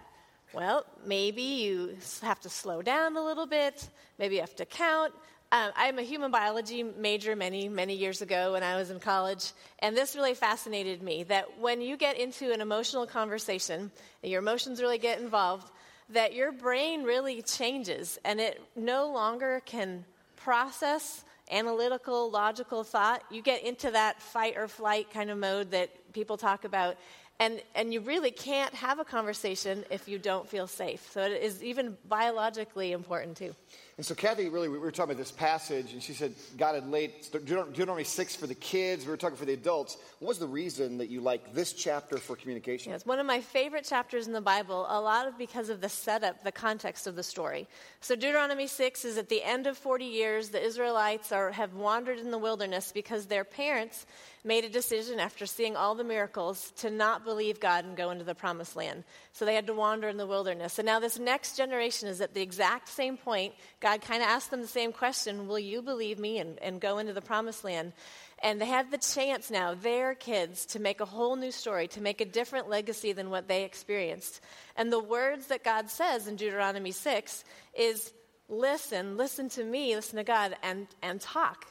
Well, 0.51 0.85
maybe 1.05 1.41
you 1.41 1.97
have 2.23 2.39
to 2.41 2.49
slow 2.49 2.81
down 2.81 3.17
a 3.17 3.23
little 3.23 3.45
bit, 3.45 3.87
maybe 4.17 4.35
you 4.35 4.41
have 4.41 4.55
to 4.55 4.65
count. 4.65 5.13
Um, 5.51 5.71
I'm 5.75 5.99
a 5.99 6.01
human 6.01 6.31
biology 6.31 6.81
major 6.81 7.35
many, 7.35 7.69
many 7.69 7.93
years 7.93 8.23
ago 8.23 8.53
when 8.53 8.63
I 8.63 8.77
was 8.77 8.89
in 8.89 8.99
college, 8.99 9.51
and 9.79 9.95
this 9.95 10.15
really 10.15 10.33
fascinated 10.33 11.03
me 11.03 11.23
that 11.25 11.59
when 11.59 11.81
you 11.81 11.97
get 11.97 12.17
into 12.17 12.51
an 12.51 12.61
emotional 12.61 13.05
conversation, 13.05 13.91
your 14.23 14.39
emotions 14.39 14.81
really 14.81 14.97
get 14.97 15.19
involved, 15.19 15.69
that 16.09 16.33
your 16.33 16.51
brain 16.51 17.03
really 17.03 17.41
changes 17.41 18.19
and 18.23 18.39
it 18.39 18.61
no 18.75 19.11
longer 19.11 19.61
can 19.65 20.05
process 20.35 21.23
analytical, 21.51 22.29
logical 22.29 22.83
thought. 22.83 23.23
You 23.31 23.41
get 23.41 23.63
into 23.63 23.91
that 23.91 24.21
fight 24.21 24.57
or 24.57 24.67
flight 24.67 25.11
kind 25.11 25.29
of 25.29 25.37
mode 25.37 25.71
that 25.71 25.89
people 26.13 26.37
talk 26.37 26.65
about. 26.65 26.97
And, 27.39 27.61
and 27.75 27.93
you 27.93 27.99
really 27.99 28.31
can't 28.31 28.73
have 28.73 28.99
a 28.99 29.05
conversation 29.05 29.83
if 29.89 30.07
you 30.07 30.17
don't 30.17 30.47
feel 30.47 30.67
safe. 30.67 31.11
So 31.11 31.21
it 31.21 31.41
is 31.41 31.61
even 31.61 31.97
biologically 32.07 32.93
important, 32.93 33.35
too. 33.37 33.53
And 33.97 34.05
so, 34.05 34.13
Kathy, 34.13 34.49
really, 34.49 34.67
we 34.67 34.77
were 34.77 34.91
talking 34.91 35.11
about 35.11 35.19
this 35.19 35.31
passage, 35.31 35.93
and 35.93 36.03
she 36.03 36.11
said 36.11 36.33
God 36.57 36.75
had 36.75 36.89
laid 36.89 37.13
Deuteronomy 37.31 38.03
6 38.03 38.35
for 38.35 38.45
the 38.45 38.53
kids. 38.53 39.05
We 39.05 39.11
were 39.11 39.15
talking 39.15 39.37
for 39.37 39.45
the 39.45 39.53
adults. 39.53 39.95
What 40.19 40.27
was 40.27 40.39
the 40.39 40.47
reason 40.47 40.97
that 40.97 41.09
you 41.09 41.21
like 41.21 41.53
this 41.53 41.71
chapter 41.71 42.17
for 42.17 42.35
communication? 42.35 42.89
Yeah, 42.89 42.97
it's 42.97 43.05
one 43.05 43.19
of 43.19 43.25
my 43.25 43.39
favorite 43.39 43.85
chapters 43.85 44.27
in 44.27 44.33
the 44.33 44.41
Bible, 44.41 44.85
a 44.89 44.99
lot 44.99 45.29
of 45.29 45.37
because 45.37 45.69
of 45.69 45.79
the 45.79 45.87
setup, 45.87 46.43
the 46.43 46.51
context 46.51 47.07
of 47.07 47.15
the 47.15 47.23
story. 47.23 47.69
So, 48.01 48.15
Deuteronomy 48.15 48.67
6 48.67 49.05
is 49.05 49.17
at 49.17 49.29
the 49.29 49.41
end 49.41 49.65
of 49.65 49.77
40 49.77 50.03
years. 50.03 50.49
The 50.49 50.61
Israelites 50.61 51.31
are, 51.31 51.51
have 51.51 51.73
wandered 51.73 52.19
in 52.19 52.31
the 52.31 52.37
wilderness 52.37 52.91
because 52.91 53.27
their 53.27 53.45
parents 53.45 54.05
made 54.45 54.63
a 54.63 54.69
decision 54.69 55.19
after 55.19 55.45
seeing 55.45 55.75
all 55.75 55.95
the 55.95 56.03
miracles 56.03 56.71
to 56.77 56.89
not 56.91 57.25
believe 57.25 57.59
God 57.59 57.83
and 57.83 57.97
go 57.97 58.11
into 58.11 58.23
the 58.23 58.35
promised 58.35 58.75
land. 58.75 59.03
So 59.33 59.43
they 59.43 59.55
had 59.55 59.67
to 59.67 59.73
wander 59.73 60.07
in 60.07 60.17
the 60.17 60.27
wilderness. 60.27 60.77
And 60.77 60.85
now 60.85 60.99
this 60.99 61.17
next 61.17 61.57
generation 61.57 62.07
is 62.07 62.21
at 62.21 62.33
the 62.33 62.41
exact 62.41 62.87
same 62.87 63.17
point. 63.17 63.53
God 63.85 64.01
kind 64.01 64.23
of 64.23 64.29
asked 64.29 64.49
them 64.49 64.61
the 64.61 64.67
same 64.67 64.91
question 64.91 65.47
Will 65.47 65.59
you 65.59 65.83
believe 65.83 66.17
me 66.17 66.39
and, 66.39 66.57
and 66.57 66.81
go 66.81 66.97
into 66.97 67.13
the 67.13 67.21
promised 67.21 67.63
land? 67.63 67.93
And 68.41 68.59
they 68.59 68.65
have 68.65 68.89
the 68.89 68.97
chance 68.97 69.51
now, 69.51 69.75
their 69.75 70.15
kids, 70.15 70.65
to 70.67 70.79
make 70.79 71.01
a 71.01 71.05
whole 71.05 71.35
new 71.35 71.51
story, 71.51 71.87
to 71.89 72.01
make 72.01 72.19
a 72.19 72.25
different 72.25 72.67
legacy 72.67 73.13
than 73.13 73.29
what 73.29 73.47
they 73.47 73.63
experienced. 73.63 74.41
And 74.75 74.91
the 74.91 74.99
words 74.99 75.45
that 75.47 75.63
God 75.63 75.91
says 75.91 76.27
in 76.27 76.35
Deuteronomy 76.35 76.89
6 76.89 77.43
is 77.77 78.11
listen, 78.49 79.17
listen 79.17 79.49
to 79.49 79.63
me, 79.63 79.95
listen 79.95 80.17
to 80.17 80.23
God, 80.23 80.57
and, 80.63 80.87
and 81.03 81.21
talk. 81.21 81.67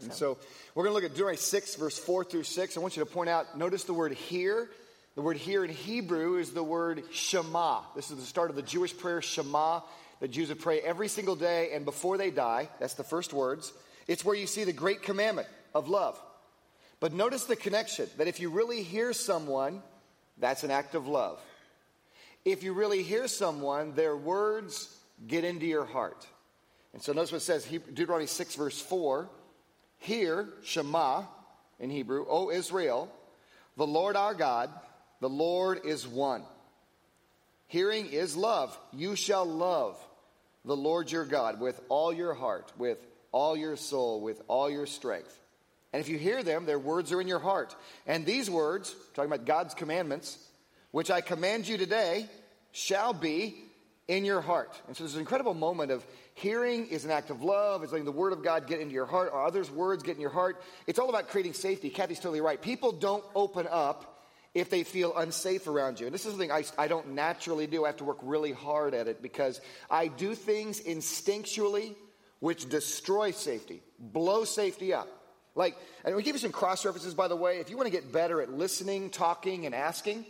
And 0.00 0.14
so 0.14 0.38
we're 0.74 0.84
going 0.84 0.92
to 0.92 0.94
look 0.94 1.04
at 1.04 1.10
Deuteronomy 1.10 1.36
6, 1.36 1.74
verse 1.74 1.98
4 1.98 2.24
through 2.24 2.44
6. 2.44 2.74
I 2.78 2.80
want 2.80 2.96
you 2.96 3.04
to 3.04 3.10
point 3.10 3.28
out, 3.28 3.58
notice 3.58 3.84
the 3.84 3.92
word 3.92 4.14
here. 4.14 4.70
The 5.14 5.20
word 5.20 5.36
here 5.36 5.62
in 5.62 5.70
Hebrew 5.70 6.38
is 6.38 6.52
the 6.52 6.62
word 6.62 7.02
Shema. 7.12 7.82
This 7.94 8.10
is 8.10 8.16
the 8.16 8.24
start 8.24 8.48
of 8.48 8.56
the 8.56 8.62
Jewish 8.62 8.96
prayer 8.96 9.20
Shema 9.20 9.80
that 10.20 10.30
Jews 10.30 10.50
would 10.50 10.60
pray 10.60 10.80
every 10.80 11.08
single 11.08 11.36
day 11.36 11.70
and 11.72 11.84
before 11.84 12.18
they 12.18 12.30
die. 12.30 12.68
That's 12.78 12.94
the 12.94 13.04
first 13.04 13.32
words. 13.32 13.72
It's 14.06 14.24
where 14.24 14.36
you 14.36 14.46
see 14.46 14.64
the 14.64 14.72
great 14.72 15.02
commandment 15.02 15.48
of 15.74 15.88
love. 15.88 16.20
But 17.00 17.12
notice 17.14 17.44
the 17.44 17.56
connection 17.56 18.08
that 18.18 18.28
if 18.28 18.40
you 18.40 18.50
really 18.50 18.82
hear 18.82 19.12
someone, 19.12 19.82
that's 20.38 20.64
an 20.64 20.70
act 20.70 20.94
of 20.94 21.08
love. 21.08 21.40
If 22.44 22.62
you 22.62 22.74
really 22.74 23.02
hear 23.02 23.28
someone, 23.28 23.94
their 23.94 24.16
words 24.16 24.94
get 25.26 25.44
into 25.44 25.66
your 25.66 25.84
heart. 25.84 26.26
And 26.92 27.02
so 27.02 27.12
notice 27.12 27.32
what 27.32 27.38
it 27.38 27.44
says, 27.44 27.64
Deuteronomy 27.64 28.26
6, 28.26 28.54
verse 28.56 28.80
4. 28.80 29.28
Hear, 29.98 30.48
Shema 30.62 31.24
in 31.78 31.90
Hebrew, 31.90 32.26
O 32.28 32.50
Israel, 32.50 33.10
the 33.76 33.86
Lord 33.86 34.16
our 34.16 34.34
God, 34.34 34.70
the 35.20 35.28
Lord 35.28 35.80
is 35.84 36.06
one. 36.06 36.42
Hearing 37.66 38.06
is 38.06 38.36
love. 38.36 38.76
You 38.92 39.14
shall 39.14 39.44
love 39.44 39.96
the 40.64 40.76
Lord 40.76 41.10
your 41.10 41.24
God 41.24 41.60
with 41.60 41.80
all 41.88 42.12
your 42.12 42.34
heart, 42.34 42.72
with 42.76 43.04
all 43.32 43.56
your 43.56 43.76
soul, 43.76 44.20
with 44.20 44.40
all 44.48 44.70
your 44.70 44.86
strength. 44.86 45.36
And 45.92 46.00
if 46.00 46.08
you 46.08 46.18
hear 46.18 46.42
them, 46.42 46.66
their 46.66 46.78
words 46.78 47.12
are 47.12 47.20
in 47.20 47.28
your 47.28 47.38
heart. 47.38 47.74
And 48.06 48.24
these 48.24 48.48
words, 48.48 48.94
talking 49.14 49.30
about 49.30 49.46
God's 49.46 49.74
commandments, 49.74 50.38
which 50.92 51.10
I 51.10 51.20
command 51.20 51.66
you 51.66 51.78
today, 51.78 52.28
shall 52.72 53.12
be 53.12 53.56
in 54.06 54.24
your 54.24 54.40
heart. 54.40 54.80
And 54.86 54.96
so 54.96 55.04
there's 55.04 55.14
an 55.14 55.20
incredible 55.20 55.54
moment 55.54 55.90
of 55.92 56.04
hearing 56.34 56.86
is 56.86 57.04
an 57.04 57.10
act 57.10 57.30
of 57.30 57.42
love. 57.42 57.82
It's 57.82 57.92
letting 57.92 58.04
the 58.04 58.12
word 58.12 58.32
of 58.32 58.42
God 58.42 58.66
get 58.66 58.80
into 58.80 58.94
your 58.94 59.06
heart 59.06 59.30
or 59.32 59.44
others' 59.44 59.70
words 59.70 60.02
get 60.02 60.16
in 60.16 60.20
your 60.20 60.30
heart. 60.30 60.60
It's 60.86 60.98
all 60.98 61.08
about 61.08 61.28
creating 61.28 61.54
safety. 61.54 61.90
Kathy's 61.90 62.18
totally 62.18 62.40
right. 62.40 62.60
People 62.60 62.92
don't 62.92 63.24
open 63.34 63.66
up 63.70 64.09
if 64.54 64.70
they 64.70 64.82
feel 64.82 65.16
unsafe 65.16 65.66
around 65.68 66.00
you. 66.00 66.06
And 66.06 66.14
this 66.14 66.24
is 66.24 66.32
something 66.32 66.50
I, 66.50 66.64
I 66.76 66.88
don't 66.88 67.14
naturally 67.14 67.66
do. 67.66 67.84
I 67.84 67.88
have 67.88 67.98
to 67.98 68.04
work 68.04 68.18
really 68.22 68.52
hard 68.52 68.94
at 68.94 69.06
it 69.06 69.22
because 69.22 69.60
I 69.88 70.08
do 70.08 70.34
things 70.34 70.80
instinctually 70.80 71.94
which 72.40 72.68
destroy 72.68 73.30
safety, 73.30 73.82
blow 73.98 74.44
safety 74.44 74.92
up. 74.94 75.08
Like, 75.54 75.76
and 76.04 76.16
we 76.16 76.22
give 76.22 76.34
you 76.34 76.40
some 76.40 76.52
cross 76.52 76.84
references, 76.84 77.14
by 77.14 77.28
the 77.28 77.36
way. 77.36 77.58
If 77.58 77.70
you 77.70 77.76
want 77.76 77.86
to 77.86 77.92
get 77.92 78.12
better 78.12 78.40
at 78.40 78.52
listening, 78.52 79.10
talking, 79.10 79.66
and 79.66 79.74
asking, 79.74 80.24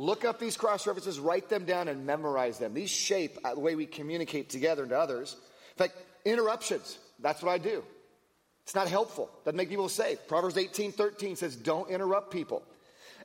Look 0.00 0.24
up 0.24 0.38
these 0.38 0.56
cross 0.56 0.86
references, 0.86 1.18
write 1.18 1.50
them 1.50 1.66
down, 1.66 1.86
and 1.88 2.06
memorize 2.06 2.58
them. 2.58 2.72
These 2.72 2.88
shape 2.88 3.36
uh, 3.44 3.52
the 3.52 3.60
way 3.60 3.74
we 3.74 3.84
communicate 3.84 4.48
together 4.48 4.82
and 4.82 4.90
to 4.92 4.98
others. 4.98 5.36
In 5.72 5.76
fact, 5.76 5.94
interruptions, 6.24 6.98
that's 7.18 7.42
what 7.42 7.52
I 7.52 7.58
do. 7.58 7.84
It's 8.62 8.74
not 8.74 8.88
helpful, 8.88 9.28
doesn't 9.44 9.58
make 9.58 9.68
people 9.68 9.90
safe. 9.90 10.18
Proverbs 10.26 10.56
18 10.56 10.92
13 10.92 11.36
says, 11.36 11.54
Don't 11.54 11.90
interrupt 11.90 12.32
people. 12.32 12.62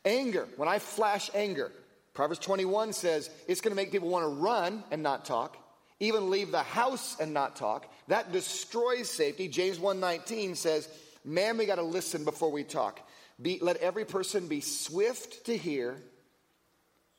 Anger, 0.05 0.47
when 0.55 0.69
I 0.69 0.79
flash 0.79 1.31
anger, 1.33 1.71
Proverbs 2.13 2.39
21 2.39 2.93
says 2.93 3.29
it's 3.47 3.59
going 3.59 3.71
to 3.71 3.75
make 3.75 3.91
people 3.91 4.09
want 4.09 4.24
to 4.24 4.41
run 4.41 4.83
and 4.91 5.03
not 5.03 5.25
talk, 5.25 5.57
even 6.00 6.29
leave 6.29 6.51
the 6.51 6.63
house 6.63 7.19
and 7.19 7.33
not 7.33 7.55
talk. 7.55 7.91
That 8.07 8.31
destroys 8.31 9.09
safety. 9.09 9.47
James 9.47 9.79
1:19 9.79 10.55
says, 10.55 10.88
"Man, 11.24 11.57
we 11.57 11.65
got 11.65 11.75
to 11.75 11.83
listen 11.83 12.24
before 12.24 12.51
we 12.51 12.63
talk. 12.63 13.01
Be, 13.41 13.59
let 13.62 13.77
every 13.77 14.05
person 14.05 14.47
be 14.47 14.62
swift 14.62 15.45
to 15.47 15.57
hear, 15.57 16.01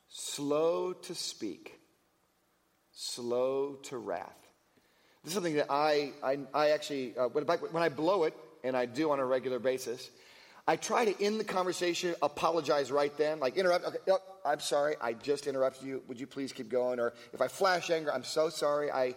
slow 0.09 0.93
to 0.95 1.14
speak, 1.14 1.78
slow 2.93 3.75
to 3.85 3.99
wrath. 3.99 4.38
This 5.23 5.33
is 5.33 5.35
something 5.35 5.57
that 5.57 5.66
I, 5.71 6.12
I, 6.23 6.38
I 6.55 6.71
actually, 6.71 7.16
uh, 7.19 7.28
when, 7.28 7.45
when 7.45 7.83
I 7.83 7.88
blow 7.88 8.25
it, 8.25 8.35
and 8.64 8.76
I 8.76 8.87
do 8.87 9.11
on 9.11 9.21
a 9.21 9.25
regular 9.25 9.59
basis, 9.59 10.11
I 10.69 10.77
try 10.77 11.05
to 11.05 11.25
end 11.25 11.39
the 11.39 11.45
conversation, 11.45 12.15
apologize 12.23 12.91
right 12.91 13.17
then, 13.17 13.39
like 13.39 13.57
interrupt. 13.57 13.85
Okay, 13.85 13.99
oh, 14.11 14.19
I'm 14.45 14.61
sorry, 14.61 14.97
I 15.01 15.13
just 15.13 15.47
interrupted 15.47 15.87
you. 15.87 16.03
Would 16.09 16.19
you 16.19 16.27
please 16.27 16.53
keep 16.53 16.69
going? 16.69 16.99
Or 16.99 17.15
if 17.33 17.41
I 17.41 17.49
flash 17.49 17.89
anger, 17.91 18.13
I'm 18.13 18.25
so 18.25 18.49
sorry. 18.49 18.91
I 18.91 19.15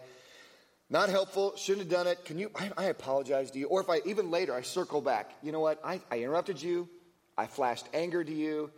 not 0.91 1.09
helpful. 1.09 1.55
Shouldn't 1.55 1.87
have 1.87 1.91
done 1.91 2.07
it. 2.07 2.25
Can 2.25 2.39
you? 2.39 2.51
I, 2.55 2.71
I 2.77 2.83
apologize 2.85 3.51
to 3.51 3.59
you. 3.59 3.67
Or 3.67 3.81
if 3.81 3.89
I 3.89 4.01
even 4.05 4.31
later 4.31 4.53
I 4.53 4.61
circle 4.61 5.01
back. 5.01 5.31
You 5.43 5.51
know 5.51 5.59
what? 5.59 5.79
I, 5.83 6.01
I 6.11 6.19
interrupted 6.19 6.61
you. 6.61 6.89
I 7.37 7.45
flashed 7.47 7.87
anger 7.93 8.23
to 8.23 8.33
you. 8.33 8.71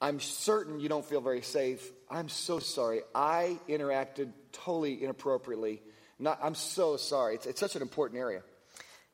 I'm 0.00 0.20
certain 0.20 0.80
you 0.80 0.88
don't 0.88 1.04
feel 1.04 1.20
very 1.20 1.42
safe. 1.42 1.90
I'm 2.10 2.30
so 2.30 2.58
sorry. 2.58 3.02
I 3.14 3.58
interacted 3.68 4.32
totally 4.52 5.04
inappropriately. 5.04 5.82
Not, 6.18 6.38
I'm 6.42 6.54
so 6.54 6.96
sorry. 6.96 7.34
It's, 7.34 7.46
it's 7.46 7.60
such 7.60 7.76
an 7.76 7.82
important 7.82 8.18
area. 8.18 8.42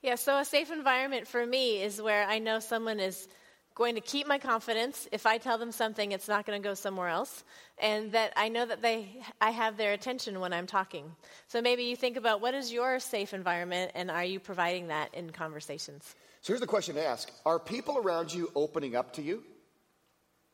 Yeah, 0.07 0.15
so 0.15 0.39
a 0.39 0.45
safe 0.45 0.71
environment 0.71 1.27
for 1.27 1.45
me 1.45 1.83
is 1.83 2.01
where 2.01 2.23
I 2.29 2.39
know 2.39 2.61
someone 2.61 3.01
is 3.01 3.27
going 3.75 3.97
to 3.97 4.01
keep 4.01 4.29
my 4.29 4.39
confidence. 4.39 5.09
If 5.11 5.27
I 5.27 5.39
tell 5.39 5.59
them 5.59 5.73
something, 5.73 6.13
it's 6.13 6.29
not 6.29 6.47
going 6.47 6.63
to 6.63 6.65
go 6.65 6.75
somewhere 6.75 7.09
else. 7.09 7.43
And 7.77 8.13
that 8.13 8.33
I 8.37 8.49
know 8.49 8.65
that 8.65 8.83
they, 8.83 9.09
I 9.41 9.51
have 9.51 9.77
their 9.77 9.95
attention 9.95 10.39
when 10.39 10.53
I'm 10.53 10.69
talking. 10.69 11.11
So 11.49 11.61
maybe 11.61 11.83
you 11.83 11.97
think 11.97 12.17
about 12.17 12.41
what 12.41 12.55
is 12.55 12.73
your 12.73 13.01
safe 13.01 13.35
environment 13.35 13.91
and 13.97 14.09
are 14.09 14.25
you 14.25 14.39
providing 14.39 14.87
that 14.87 15.13
in 15.13 15.31
conversations? 15.31 16.15
So 16.41 16.53
here's 16.53 16.61
the 16.61 16.69
question 16.69 16.95
to 16.95 17.05
ask 17.05 17.29
Are 17.45 17.59
people 17.59 17.99
around 17.99 18.33
you 18.33 18.53
opening 18.55 18.95
up 18.95 19.15
to 19.15 19.23
you? 19.23 19.43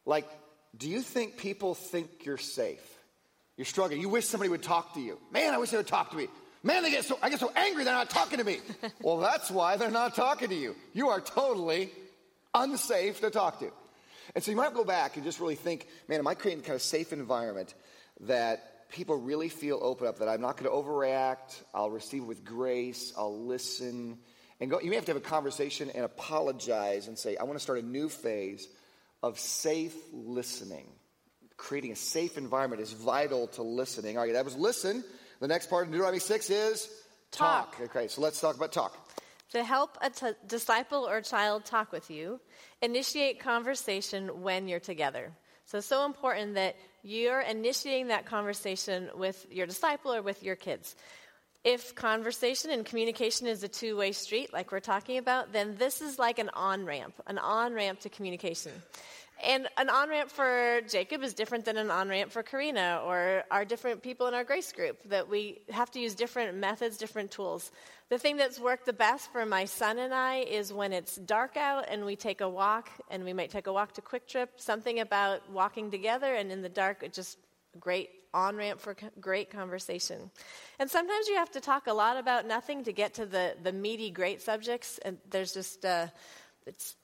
Like, 0.06 0.26
do 0.74 0.88
you 0.88 1.02
think 1.02 1.36
people 1.36 1.74
think 1.74 2.24
you're 2.24 2.38
safe? 2.38 2.80
You're 3.58 3.66
struggling. 3.66 4.00
You 4.00 4.08
wish 4.08 4.24
somebody 4.24 4.48
would 4.48 4.62
talk 4.62 4.94
to 4.94 5.00
you. 5.00 5.18
Man, 5.30 5.52
I 5.52 5.58
wish 5.58 5.68
they 5.68 5.76
would 5.76 5.86
talk 5.86 6.10
to 6.12 6.16
me. 6.16 6.28
Man, 6.62 6.82
they 6.82 6.90
get 6.90 7.04
so 7.04 7.18
I 7.20 7.28
get 7.28 7.40
so 7.40 7.52
angry 7.56 7.84
they're 7.84 7.94
not 7.94 8.10
talking 8.10 8.38
to 8.38 8.44
me. 8.44 8.58
well, 9.00 9.18
that's 9.18 9.50
why 9.50 9.76
they're 9.76 9.90
not 9.90 10.14
talking 10.14 10.48
to 10.48 10.54
you. 10.54 10.76
You 10.92 11.08
are 11.08 11.20
totally 11.20 11.90
unsafe 12.54 13.20
to 13.20 13.30
talk 13.30 13.58
to. 13.60 13.70
And 14.34 14.44
so 14.44 14.50
you 14.50 14.56
might 14.56 14.72
go 14.72 14.84
back 14.84 15.16
and 15.16 15.24
just 15.24 15.40
really 15.40 15.56
think, 15.56 15.86
man, 16.08 16.20
am 16.20 16.26
I 16.26 16.34
creating 16.34 16.62
kind 16.62 16.76
of 16.76 16.82
safe 16.82 17.12
environment 17.12 17.74
that 18.20 18.88
people 18.90 19.16
really 19.16 19.48
feel 19.48 19.78
open 19.82 20.06
up, 20.06 20.18
that 20.18 20.28
I'm 20.28 20.40
not 20.40 20.56
going 20.56 20.70
to 20.70 20.76
overreact, 20.76 21.62
I'll 21.74 21.90
receive 21.90 22.24
with 22.24 22.44
grace, 22.44 23.12
I'll 23.16 23.44
listen, 23.44 24.18
and 24.60 24.70
go. 24.70 24.80
You 24.80 24.90
may 24.90 24.96
have 24.96 25.06
to 25.06 25.12
have 25.12 25.20
a 25.20 25.24
conversation 25.24 25.90
and 25.90 26.04
apologize 26.04 27.08
and 27.08 27.18
say, 27.18 27.36
I 27.36 27.44
want 27.44 27.58
to 27.58 27.62
start 27.62 27.80
a 27.80 27.86
new 27.86 28.08
phase 28.08 28.68
of 29.22 29.38
safe 29.38 29.96
listening. 30.12 30.86
Creating 31.56 31.92
a 31.92 31.96
safe 31.96 32.38
environment 32.38 32.82
is 32.82 32.92
vital 32.92 33.48
to 33.48 33.62
listening. 33.62 34.16
All 34.16 34.24
right, 34.24 34.32
that 34.34 34.44
was 34.44 34.56
listen. 34.56 35.04
The 35.42 35.48
next 35.48 35.68
part 35.68 35.86
of 35.86 35.92
Deuteronomy 35.92 36.20
6 36.20 36.50
is 36.50 36.88
talk. 37.32 37.76
talk. 37.76 37.90
Okay, 37.90 38.06
so 38.06 38.20
let's 38.20 38.40
talk 38.40 38.54
about 38.54 38.70
talk. 38.70 38.96
To 39.50 39.64
help 39.64 39.98
a 40.00 40.08
t- 40.08 40.34
disciple 40.46 41.04
or 41.04 41.20
child 41.20 41.64
talk 41.64 41.90
with 41.90 42.12
you, 42.12 42.38
initiate 42.80 43.40
conversation 43.40 44.42
when 44.42 44.68
you're 44.68 44.78
together. 44.78 45.32
So 45.64 45.78
it's 45.78 45.86
so 45.88 46.06
important 46.06 46.54
that 46.54 46.76
you're 47.02 47.40
initiating 47.40 48.06
that 48.06 48.24
conversation 48.24 49.10
with 49.16 49.44
your 49.50 49.66
disciple 49.66 50.14
or 50.14 50.22
with 50.22 50.44
your 50.44 50.54
kids. 50.54 50.94
If 51.64 51.96
conversation 51.96 52.70
and 52.70 52.86
communication 52.86 53.48
is 53.48 53.64
a 53.64 53.68
two 53.68 53.96
way 53.96 54.12
street, 54.12 54.52
like 54.52 54.70
we're 54.70 54.78
talking 54.78 55.18
about, 55.18 55.52
then 55.52 55.74
this 55.76 56.02
is 56.02 56.20
like 56.20 56.38
an 56.38 56.50
on 56.50 56.84
ramp, 56.86 57.14
an 57.26 57.38
on 57.38 57.74
ramp 57.74 57.98
to 58.00 58.08
communication. 58.08 58.70
And 59.42 59.66
an 59.76 59.90
on 59.90 60.08
ramp 60.08 60.30
for 60.30 60.80
Jacob 60.88 61.24
is 61.24 61.34
different 61.34 61.64
than 61.64 61.76
an 61.76 61.90
on 61.90 62.08
ramp 62.08 62.30
for 62.30 62.44
Karina 62.44 63.02
or 63.04 63.42
our 63.50 63.64
different 63.64 64.00
people 64.00 64.28
in 64.28 64.34
our 64.34 64.44
grace 64.44 64.72
group, 64.72 65.02
that 65.08 65.28
we 65.28 65.62
have 65.70 65.90
to 65.92 66.00
use 66.00 66.14
different 66.14 66.56
methods, 66.56 66.96
different 66.96 67.32
tools. 67.32 67.72
The 68.08 68.18
thing 68.18 68.36
that's 68.36 68.60
worked 68.60 68.86
the 68.86 68.92
best 68.92 69.32
for 69.32 69.44
my 69.44 69.64
son 69.64 69.98
and 69.98 70.14
I 70.14 70.36
is 70.38 70.72
when 70.72 70.92
it's 70.92 71.16
dark 71.16 71.56
out 71.56 71.86
and 71.88 72.04
we 72.04 72.14
take 72.14 72.40
a 72.40 72.48
walk, 72.48 72.88
and 73.10 73.24
we 73.24 73.32
might 73.32 73.50
take 73.50 73.66
a 73.66 73.72
walk 73.72 73.94
to 73.94 74.00
QuikTrip, 74.00 74.48
something 74.58 75.00
about 75.00 75.50
walking 75.50 75.90
together 75.90 76.34
and 76.34 76.52
in 76.52 76.62
the 76.62 76.68
dark, 76.68 77.02
it 77.02 77.12
just 77.12 77.36
great 77.80 78.10
on 78.34 78.56
ramp 78.56 78.80
for 78.80 78.96
great 79.20 79.50
conversation. 79.50 80.30
And 80.78 80.90
sometimes 80.90 81.26
you 81.28 81.34
have 81.34 81.50
to 81.52 81.60
talk 81.60 81.86
a 81.86 81.92
lot 81.92 82.16
about 82.16 82.46
nothing 82.46 82.84
to 82.84 82.92
get 82.92 83.14
to 83.14 83.26
the, 83.26 83.56
the 83.62 83.72
meaty, 83.72 84.10
great 84.10 84.40
subjects, 84.40 84.98
and 85.04 85.18
there's 85.30 85.52
just, 85.52 85.84
uh, 85.84 86.06
it's 86.66 86.94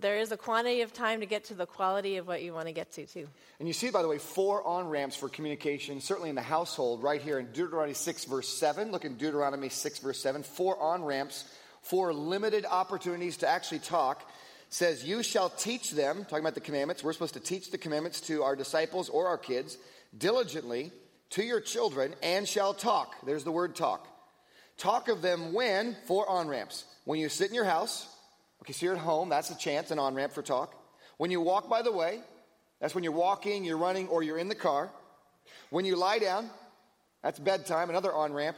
there 0.00 0.18
is 0.18 0.32
a 0.32 0.36
quantity 0.36 0.82
of 0.82 0.92
time 0.92 1.20
to 1.20 1.26
get 1.26 1.44
to 1.44 1.54
the 1.54 1.66
quality 1.66 2.16
of 2.16 2.26
what 2.26 2.42
you 2.42 2.52
want 2.52 2.66
to 2.66 2.72
get 2.72 2.92
to, 2.92 3.06
too. 3.06 3.28
And 3.58 3.68
you 3.68 3.74
see, 3.74 3.90
by 3.90 4.02
the 4.02 4.08
way, 4.08 4.18
four 4.18 4.66
on 4.66 4.88
ramps 4.88 5.16
for 5.16 5.28
communication, 5.28 6.00
certainly 6.00 6.30
in 6.30 6.34
the 6.34 6.42
household, 6.42 7.02
right 7.02 7.20
here 7.20 7.38
in 7.38 7.46
Deuteronomy 7.52 7.94
6, 7.94 8.24
verse 8.26 8.48
7. 8.48 8.90
Look 8.92 9.04
in 9.04 9.16
Deuteronomy 9.16 9.68
6, 9.68 9.98
verse 10.00 10.20
7. 10.20 10.42
Four 10.42 10.80
on 10.80 11.04
ramps, 11.04 11.44
four 11.82 12.12
limited 12.12 12.64
opportunities 12.68 13.38
to 13.38 13.48
actually 13.48 13.80
talk. 13.80 14.28
Says, 14.68 15.04
You 15.04 15.22
shall 15.22 15.50
teach 15.50 15.90
them, 15.90 16.24
talking 16.24 16.40
about 16.44 16.54
the 16.54 16.60
commandments. 16.60 17.04
We're 17.04 17.12
supposed 17.12 17.34
to 17.34 17.40
teach 17.40 17.70
the 17.70 17.78
commandments 17.78 18.20
to 18.22 18.42
our 18.42 18.56
disciples 18.56 19.08
or 19.08 19.28
our 19.28 19.38
kids 19.38 19.76
diligently 20.16 20.92
to 21.30 21.42
your 21.42 21.60
children 21.60 22.14
and 22.22 22.46
shall 22.46 22.74
talk. 22.74 23.14
There's 23.24 23.44
the 23.44 23.52
word 23.52 23.74
talk. 23.74 24.06
Talk 24.76 25.08
of 25.08 25.22
them 25.22 25.52
when? 25.52 25.96
Four 26.06 26.28
on 26.28 26.48
ramps. 26.48 26.84
When 27.04 27.20
you 27.20 27.28
sit 27.28 27.48
in 27.48 27.54
your 27.54 27.64
house, 27.64 28.11
Okay, 28.62 28.72
so 28.72 28.86
you're 28.86 28.94
at 28.94 29.00
home, 29.00 29.28
that's 29.28 29.50
a 29.50 29.58
chance, 29.58 29.90
an 29.90 29.98
on 29.98 30.14
ramp 30.14 30.32
for 30.32 30.40
talk. 30.40 30.72
When 31.16 31.32
you 31.32 31.40
walk 31.40 31.68
by 31.68 31.82
the 31.82 31.90
way, 31.90 32.20
that's 32.80 32.94
when 32.94 33.02
you're 33.02 33.12
walking, 33.12 33.64
you're 33.64 33.76
running, 33.76 34.06
or 34.06 34.22
you're 34.22 34.38
in 34.38 34.46
the 34.46 34.54
car. 34.54 34.88
When 35.70 35.84
you 35.84 35.96
lie 35.96 36.20
down, 36.20 36.48
that's 37.24 37.40
bedtime, 37.40 37.90
another 37.90 38.12
on 38.12 38.32
ramp. 38.32 38.56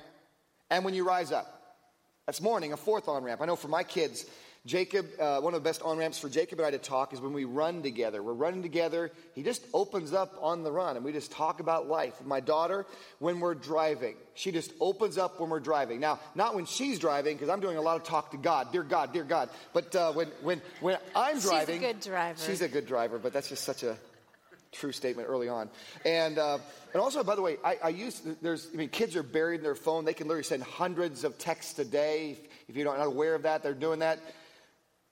And 0.69 0.85
when 0.85 0.93
you 0.93 1.07
rise 1.07 1.33
up, 1.33 1.79
that's 2.27 2.43
morning, 2.43 2.75
a 2.75 2.77
fourth 2.77 3.09
on 3.09 3.25
ramp. 3.25 3.41
I 3.41 3.47
know 3.47 3.57
for 3.57 3.69
my 3.69 3.83
kids, 3.83 4.27
Jacob, 4.67 5.07
uh, 5.21 5.41
one 5.41 5.53
of 5.53 5.63
the 5.63 5.69
best 5.69 5.83
on 5.83 5.99
ramps 5.99 6.19
for 6.19 6.31
Jacob 6.31 6.59
and 6.59 6.67
I 6.67 6.71
to 6.71 6.79
talk 6.79 7.13
is 7.13 7.21
when 7.21 7.35
we 7.35 7.45
run 7.45 7.83
together. 7.83 8.23
We're 8.23 8.33
running 8.33 8.63
together. 8.63 9.11
He 9.35 9.43
just 9.43 9.63
opens 9.75 10.15
up 10.15 10.39
on 10.41 10.63
the 10.63 10.73
run 10.73 10.97
and 10.97 11.05
we 11.05 11.13
just 11.13 11.31
talk 11.31 11.61
about 11.61 11.87
life. 11.87 12.15
My 12.25 12.41
daughter, 12.41 12.87
when 13.19 13.41
we're 13.41 13.55
driving, 13.55 14.17
she 14.33 14.53
just 14.53 14.73
opens 14.81 15.19
up 15.19 15.39
when 15.39 15.51
we're 15.51 15.61
driving. 15.61 16.01
Now, 16.01 16.19
not 16.35 16.55
when 16.55 16.65
she's 16.65 16.99
driving, 16.99 17.37
because 17.37 17.51
I'm 17.51 17.61
doing 17.61 17.77
a 17.77 17.83
lot 17.83 17.97
of 17.97 18.05
talk 18.05 18.31
to 18.31 18.39
God, 18.39 18.73
dear 18.73 18.83
God, 18.83 19.13
dear 19.13 19.25
God. 19.25 19.51
But 19.75 19.95
uh, 19.95 20.13
when, 20.13 20.29
when, 20.41 20.63
when 20.81 20.97
I'm 21.15 21.41
driving. 21.41 21.81
She's 21.81 21.91
a 21.91 21.93
good 21.93 22.01
driver. 22.01 22.41
She's 22.47 22.63
a 22.63 22.69
good 22.69 22.87
driver, 22.87 23.19
but 23.19 23.35
that's 23.35 23.51
just 23.51 23.65
such 23.65 23.83
a 23.83 23.99
true 24.73 24.93
statement 24.93 25.29
early 25.29 25.51
on. 25.51 25.69
And, 26.07 26.39
uh, 26.39 26.57
and 26.95 27.03
also, 27.03 27.23
by 27.23 27.35
the 27.35 27.43
way, 27.43 27.59
I, 27.63 27.79
I 27.85 27.89
use, 27.91 28.23
there's, 28.41 28.69
I 28.73 28.77
mean, 28.79 28.89
kids 28.89 29.15
are 29.15 29.23
buried 29.23 29.59
in 29.59 29.63
their 29.63 29.75
phone. 29.75 30.07
They 30.07 30.15
can 30.15 30.27
literally 30.27 30.45
send 30.45 30.63
hundreds 30.63 31.23
of 31.23 31.37
texts 31.37 31.79
a 31.79 31.85
day. 31.85 32.39
If 32.67 32.77
you're 32.77 32.87
not 32.87 33.05
aware 33.05 33.35
of 33.35 33.43
that, 33.43 33.63
they're 33.63 33.75
doing 33.75 33.99
that. 33.99 34.21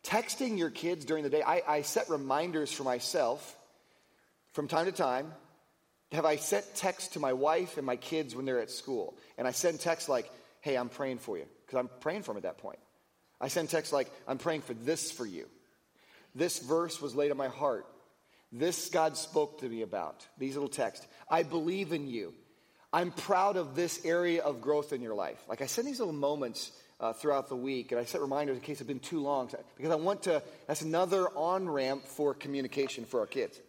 Texting 0.04 0.58
your 0.58 0.70
kids 0.70 1.04
during 1.04 1.22
the 1.22 1.30
day, 1.30 1.42
I, 1.42 1.62
I 1.66 1.82
set 1.82 2.10
reminders 2.10 2.72
for 2.72 2.82
myself 2.82 3.56
from 4.52 4.68
time 4.68 4.86
to 4.86 4.92
time. 4.92 5.32
Have 6.10 6.24
I 6.24 6.36
sent 6.36 6.74
texts 6.74 7.14
to 7.14 7.20
my 7.20 7.32
wife 7.32 7.78
and 7.78 7.86
my 7.86 7.96
kids 7.96 8.34
when 8.34 8.44
they're 8.44 8.60
at 8.60 8.70
school? 8.70 9.16
And 9.38 9.48
I 9.48 9.52
send 9.52 9.80
texts 9.80 10.08
like, 10.08 10.30
hey, 10.60 10.76
I'm 10.76 10.88
praying 10.88 11.18
for 11.18 11.38
you, 11.38 11.44
because 11.64 11.78
I'm 11.78 11.88
praying 12.00 12.22
for 12.22 12.32
them 12.32 12.38
at 12.38 12.42
that 12.42 12.58
point. 12.58 12.78
I 13.40 13.48
send 13.48 13.70
texts 13.70 13.92
like, 13.92 14.10
I'm 14.28 14.38
praying 14.38 14.62
for 14.62 14.74
this 14.74 15.10
for 15.10 15.26
you. 15.26 15.46
This 16.34 16.58
verse 16.58 17.00
was 17.00 17.14
laid 17.14 17.30
on 17.30 17.36
my 17.36 17.48
heart. 17.48 17.86
This 18.52 18.90
God 18.90 19.16
spoke 19.16 19.60
to 19.60 19.68
me 19.68 19.82
about. 19.82 20.26
These 20.38 20.54
little 20.54 20.68
texts. 20.68 21.06
I 21.28 21.42
believe 21.42 21.92
in 21.92 22.06
you. 22.08 22.34
I'm 22.92 23.10
proud 23.10 23.56
of 23.56 23.74
this 23.74 24.04
area 24.04 24.42
of 24.42 24.60
growth 24.60 24.92
in 24.92 25.00
your 25.00 25.14
life. 25.14 25.42
Like 25.48 25.62
I 25.62 25.66
send 25.66 25.88
these 25.88 25.98
little 25.98 26.12
moments 26.12 26.70
uh, 27.02 27.12
throughout 27.12 27.48
the 27.48 27.56
week. 27.56 27.92
And 27.92 28.00
I 28.00 28.04
set 28.04 28.20
reminders 28.20 28.56
in 28.56 28.62
case 28.62 28.80
it's 28.80 28.88
been 28.88 29.00
too 29.00 29.20
long 29.20 29.50
because 29.76 29.92
I 29.92 29.96
want 29.96 30.22
to, 30.22 30.42
that's 30.66 30.82
another 30.82 31.28
on 31.36 31.68
ramp 31.68 32.06
for 32.06 32.32
communication 32.32 33.04
for 33.04 33.20
our 33.20 33.26
kids. 33.26 33.60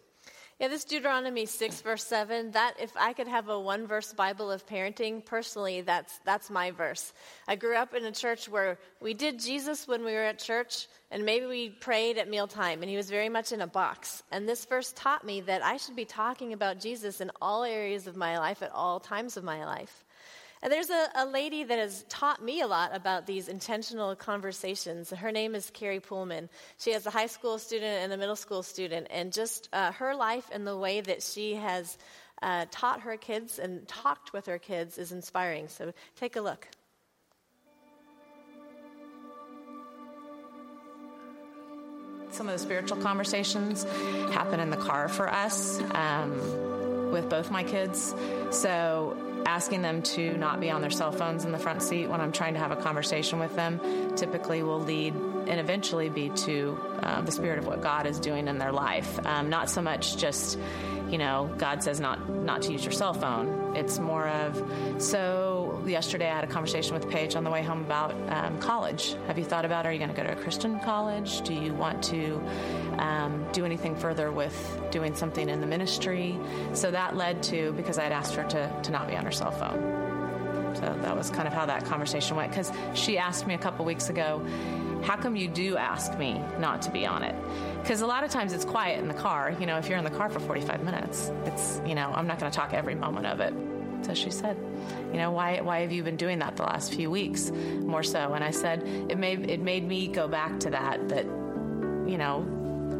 Yeah, 0.60 0.68
this 0.68 0.84
Deuteronomy 0.84 1.46
6, 1.46 1.80
verse 1.80 2.04
7, 2.04 2.52
that 2.52 2.74
if 2.80 2.92
I 2.96 3.12
could 3.12 3.26
have 3.26 3.48
a 3.48 3.58
one 3.58 3.88
verse 3.88 4.12
Bible 4.12 4.52
of 4.52 4.64
parenting, 4.68 5.24
personally, 5.24 5.80
that's, 5.80 6.20
that's 6.24 6.48
my 6.48 6.70
verse. 6.70 7.12
I 7.48 7.56
grew 7.56 7.74
up 7.74 7.92
in 7.92 8.04
a 8.04 8.12
church 8.12 8.48
where 8.48 8.78
we 9.00 9.14
did 9.14 9.40
Jesus 9.40 9.88
when 9.88 10.04
we 10.04 10.12
were 10.12 10.22
at 10.22 10.38
church, 10.38 10.86
and 11.10 11.24
maybe 11.24 11.46
we 11.46 11.70
prayed 11.70 12.18
at 12.18 12.30
mealtime, 12.30 12.82
and 12.82 12.88
he 12.88 12.96
was 12.96 13.10
very 13.10 13.28
much 13.28 13.50
in 13.50 13.62
a 13.62 13.66
box. 13.66 14.22
And 14.30 14.48
this 14.48 14.64
verse 14.64 14.92
taught 14.94 15.26
me 15.26 15.40
that 15.40 15.64
I 15.64 15.76
should 15.76 15.96
be 15.96 16.04
talking 16.04 16.52
about 16.52 16.78
Jesus 16.78 17.20
in 17.20 17.32
all 17.42 17.64
areas 17.64 18.06
of 18.06 18.14
my 18.14 18.38
life 18.38 18.62
at 18.62 18.70
all 18.70 19.00
times 19.00 19.36
of 19.36 19.42
my 19.42 19.64
life. 19.64 20.03
And 20.64 20.72
there's 20.72 20.88
a, 20.88 21.08
a, 21.16 21.26
lady 21.26 21.62
that 21.62 21.78
has 21.78 22.06
taught 22.08 22.42
me 22.42 22.62
a 22.62 22.66
lot 22.66 22.96
about 22.96 23.26
these 23.26 23.48
intentional 23.48 24.16
conversations. 24.16 25.10
Her 25.10 25.30
name 25.30 25.54
is 25.54 25.68
Carrie 25.68 26.00
Pullman. 26.00 26.48
She 26.78 26.92
has 26.92 27.04
a 27.04 27.10
high 27.10 27.26
school 27.26 27.58
student 27.58 28.02
and 28.02 28.14
a 28.14 28.16
middle 28.16 28.34
school 28.34 28.62
student, 28.62 29.08
and 29.10 29.30
just 29.30 29.68
uh, 29.74 29.92
her 29.92 30.14
life 30.14 30.48
and 30.50 30.66
the 30.66 30.74
way 30.74 31.02
that 31.02 31.22
she 31.22 31.56
has 31.56 31.98
uh, 32.40 32.64
taught 32.70 33.00
her 33.02 33.18
kids 33.18 33.58
and 33.58 33.86
talked 33.86 34.32
with 34.32 34.46
her 34.46 34.58
kids 34.58 34.96
is 34.96 35.12
inspiring. 35.12 35.68
So 35.68 35.92
take 36.16 36.36
a 36.36 36.40
look. 36.40 36.66
Some 42.30 42.48
of 42.48 42.54
the 42.54 42.58
spiritual 42.58 42.96
conversations 43.02 43.84
happen 44.32 44.60
in 44.60 44.70
the 44.70 44.78
car 44.78 45.08
for 45.08 45.28
us 45.28 45.78
um, 45.92 47.10
with 47.12 47.28
both 47.28 47.50
my 47.50 47.64
kids. 47.64 48.14
So 48.50 49.33
asking 49.46 49.82
them 49.82 50.02
to 50.02 50.36
not 50.36 50.60
be 50.60 50.70
on 50.70 50.80
their 50.80 50.90
cell 50.90 51.12
phones 51.12 51.44
in 51.44 51.52
the 51.52 51.58
front 51.58 51.82
seat 51.82 52.08
when 52.08 52.20
I'm 52.20 52.32
trying 52.32 52.54
to 52.54 52.60
have 52.60 52.70
a 52.70 52.76
conversation 52.76 53.38
with 53.38 53.54
them 53.54 53.80
typically 54.16 54.62
will 54.62 54.80
lead 54.80 55.14
and 55.14 55.60
eventually 55.60 56.08
be 56.08 56.30
to 56.30 56.78
um, 57.02 57.26
the 57.26 57.32
spirit 57.32 57.58
of 57.58 57.66
what 57.66 57.82
God 57.82 58.06
is 58.06 58.18
doing 58.18 58.48
in 58.48 58.58
their 58.58 58.72
life. 58.72 59.18
Um, 59.26 59.50
not 59.50 59.68
so 59.68 59.82
much 59.82 60.16
just, 60.16 60.58
you 61.08 61.18
know, 61.18 61.50
God 61.58 61.82
says 61.82 62.00
not 62.00 62.28
not 62.28 62.62
to 62.62 62.72
use 62.72 62.84
your 62.84 62.92
cell 62.92 63.14
phone. 63.14 63.76
It's 63.76 63.98
more 63.98 64.28
of 64.28 64.62
so. 64.98 65.43
Yesterday, 65.86 66.30
I 66.30 66.34
had 66.34 66.44
a 66.44 66.48
conversation 66.48 66.94
with 66.94 67.08
Paige 67.10 67.36
on 67.36 67.44
the 67.44 67.50
way 67.50 67.62
home 67.62 67.80
about 67.80 68.12
um, 68.30 68.58
college. 68.58 69.16
Have 69.26 69.38
you 69.38 69.44
thought 69.44 69.64
about 69.64 69.86
are 69.86 69.92
you 69.92 69.98
going 69.98 70.10
to 70.10 70.16
go 70.16 70.22
to 70.22 70.32
a 70.32 70.36
Christian 70.36 70.80
college? 70.80 71.42
Do 71.42 71.52
you 71.52 71.74
want 71.74 72.02
to 72.04 72.42
um, 72.98 73.46
do 73.52 73.64
anything 73.64 73.94
further 73.94 74.32
with 74.32 74.80
doing 74.90 75.14
something 75.14 75.48
in 75.48 75.60
the 75.60 75.66
ministry? 75.66 76.38
So 76.72 76.90
that 76.90 77.16
led 77.16 77.42
to 77.44 77.72
because 77.72 77.98
I 77.98 78.04
had 78.04 78.12
asked 78.12 78.34
her 78.34 78.44
to 78.44 78.80
to 78.84 78.90
not 78.90 79.08
be 79.08 79.16
on 79.16 79.24
her 79.24 79.32
cell 79.32 79.50
phone. 79.50 80.74
So 80.76 80.98
that 81.02 81.16
was 81.16 81.30
kind 81.30 81.46
of 81.46 81.54
how 81.54 81.66
that 81.66 81.84
conversation 81.84 82.36
went 82.36 82.50
because 82.50 82.72
she 82.94 83.18
asked 83.18 83.46
me 83.46 83.54
a 83.54 83.58
couple 83.58 83.84
weeks 83.84 84.08
ago 84.08 84.44
how 85.04 85.16
come 85.16 85.36
you 85.36 85.48
do 85.48 85.76
ask 85.76 86.16
me 86.18 86.40
not 86.58 86.80
to 86.82 86.90
be 86.90 87.06
on 87.06 87.22
it? 87.22 87.34
Because 87.82 88.00
a 88.00 88.06
lot 88.06 88.24
of 88.24 88.30
times 88.30 88.54
it's 88.54 88.64
quiet 88.64 88.98
in 88.98 89.08
the 89.08 89.14
car. 89.14 89.54
You 89.60 89.66
know, 89.66 89.76
if 89.76 89.88
you're 89.88 89.98
in 89.98 90.04
the 90.04 90.10
car 90.10 90.30
for 90.30 90.40
45 90.40 90.82
minutes, 90.82 91.30
it's, 91.44 91.80
you 91.86 91.94
know, 91.94 92.10
I'm 92.14 92.26
not 92.26 92.38
going 92.40 92.50
to 92.50 92.56
talk 92.56 92.72
every 92.72 92.94
moment 92.94 93.26
of 93.26 93.40
it. 93.40 93.52
So 94.04 94.12
she 94.12 94.30
said, 94.30 94.56
you 95.12 95.18
know, 95.18 95.30
why, 95.30 95.60
why 95.62 95.80
have 95.80 95.90
you 95.90 96.02
been 96.02 96.16
doing 96.16 96.38
that 96.40 96.56
the 96.56 96.62
last 96.62 96.92
few 96.92 97.10
weeks 97.10 97.50
more 97.50 98.02
so? 98.02 98.34
And 98.34 98.44
I 98.44 98.50
said, 98.50 98.82
it 99.08 99.16
made, 99.16 99.48
it 99.48 99.60
made 99.60 99.84
me 99.84 100.08
go 100.08 100.28
back 100.28 100.60
to 100.60 100.70
that, 100.70 101.08
that, 101.08 101.24
you 101.24 102.18
know, 102.18 102.40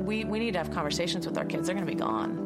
we, 0.05 0.25
we 0.25 0.39
need 0.39 0.53
to 0.53 0.59
have 0.59 0.71
conversations 0.71 1.27
with 1.27 1.37
our 1.37 1.45
kids. 1.45 1.67
They're 1.67 1.75
going 1.75 1.87
to 1.87 1.93
be 1.93 1.99
gone. 1.99 2.41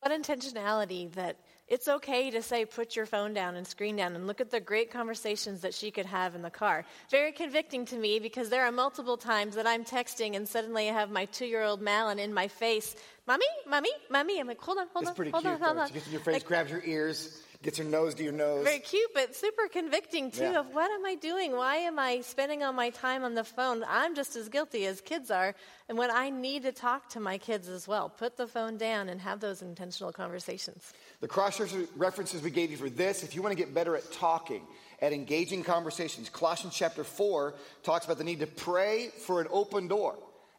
What 0.00 0.12
intentionality 0.12 1.12
that 1.12 1.38
it's 1.68 1.88
okay 1.88 2.30
to 2.30 2.42
say, 2.42 2.64
put 2.64 2.96
your 2.96 3.06
phone 3.06 3.32
down 3.32 3.56
and 3.56 3.66
screen 3.66 3.96
down 3.96 4.14
and 4.14 4.26
look 4.26 4.40
at 4.40 4.50
the 4.50 4.60
great 4.60 4.90
conversations 4.90 5.60
that 5.62 5.74
she 5.74 5.90
could 5.90 6.06
have 6.06 6.34
in 6.34 6.42
the 6.42 6.50
car. 6.50 6.84
Very 7.10 7.32
convicting 7.32 7.84
to 7.86 7.96
me 7.96 8.18
because 8.18 8.48
there 8.48 8.64
are 8.64 8.72
multiple 8.72 9.16
times 9.16 9.54
that 9.54 9.66
I'm 9.66 9.84
texting 9.84 10.36
and 10.36 10.48
suddenly 10.48 10.90
I 10.90 10.92
have 10.92 11.10
my 11.10 11.24
two 11.26 11.46
year 11.46 11.62
old 11.62 11.80
Malin 11.80 12.18
in 12.18 12.34
my 12.34 12.48
face. 12.48 12.94
Mommy, 13.26 13.46
mommy, 13.66 13.90
mommy. 14.10 14.40
I'm 14.40 14.48
like, 14.48 14.60
hold 14.60 14.78
on, 14.78 14.86
hold 14.92 15.04
it's 15.04 15.10
on. 15.10 15.16
pretty 15.16 15.30
hold 15.30 15.44
cute. 15.44 15.54
On, 15.54 15.60
hold 15.60 15.78
on. 15.78 15.88
She 15.88 15.94
gets 15.94 16.06
in 16.06 16.12
your 16.12 16.20
face, 16.20 16.34
like, 16.34 16.44
grabs 16.44 16.70
your 16.70 16.82
ears 16.84 17.42
gets 17.62 17.78
her 17.78 17.84
nose 17.84 18.14
to 18.16 18.22
your 18.22 18.32
nose. 18.32 18.64
Very 18.64 18.80
cute, 18.80 19.10
but 19.14 19.34
super 19.36 19.68
convicting 19.68 20.30
too. 20.30 20.42
Yeah. 20.42 20.60
Of 20.60 20.74
what 20.74 20.90
am 20.90 21.06
I 21.06 21.14
doing? 21.14 21.52
Why 21.52 21.76
am 21.76 21.98
I 21.98 22.20
spending 22.20 22.62
all 22.62 22.72
my 22.72 22.90
time 22.90 23.22
on 23.24 23.34
the 23.34 23.44
phone? 23.44 23.84
I'm 23.88 24.14
just 24.14 24.34
as 24.36 24.48
guilty 24.48 24.86
as 24.86 25.00
kids 25.00 25.30
are, 25.30 25.54
and 25.88 25.96
when 25.96 26.10
I 26.10 26.30
need 26.30 26.64
to 26.64 26.72
talk 26.72 27.08
to 27.10 27.20
my 27.20 27.38
kids 27.38 27.68
as 27.68 27.86
well, 27.86 28.08
put 28.08 28.36
the 28.36 28.46
phone 28.46 28.76
down 28.76 29.08
and 29.08 29.20
have 29.20 29.40
those 29.40 29.62
intentional 29.62 30.12
conversations. 30.12 30.92
The 31.20 31.28
cross 31.28 31.60
references 31.96 32.42
we 32.42 32.50
gave 32.50 32.70
you 32.70 32.76
for 32.76 32.90
this, 32.90 33.22
if 33.22 33.34
you 33.34 33.42
want 33.42 33.56
to 33.56 33.62
get 33.62 33.72
better 33.72 33.96
at 33.96 34.10
talking, 34.12 34.62
at 35.00 35.12
engaging 35.12 35.62
conversations, 35.62 36.28
Colossians 36.28 36.74
chapter 36.74 37.04
4 37.04 37.54
talks 37.82 38.04
about 38.04 38.18
the 38.18 38.24
need 38.24 38.40
to 38.40 38.46
pray 38.46 39.10
for 39.26 39.40
an 39.40 39.46
open 39.50 39.88
door. 39.88 40.16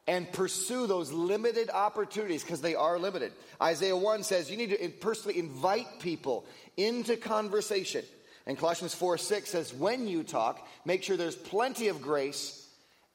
and 0.08 0.30
pursue 0.34 0.86
those 0.86 1.12
limited 1.12 1.70
opportunities 1.70 2.44
because 2.44 2.62
they 2.62 2.76
are 2.76 3.00
limited. 3.00 3.32
Isaiah 3.62 3.96
1 3.96 4.24
says 4.24 4.52
you 4.52 4.58
need 4.58 4.72
to 4.72 4.90
personally 5.00 5.40
invite 5.40 5.88
people 6.00 6.46
into 6.78 7.18
conversation. 7.18 8.04
And 8.46 8.58
Colossians 8.58 8.94
4 8.94 9.18
6 9.18 9.50
says, 9.50 9.74
when 9.74 10.08
you 10.08 10.24
talk, 10.24 10.68
make 10.86 11.04
sure 11.04 11.16
there's 11.16 11.36
plenty 11.36 11.88
of 11.88 12.02
grace 12.02 12.68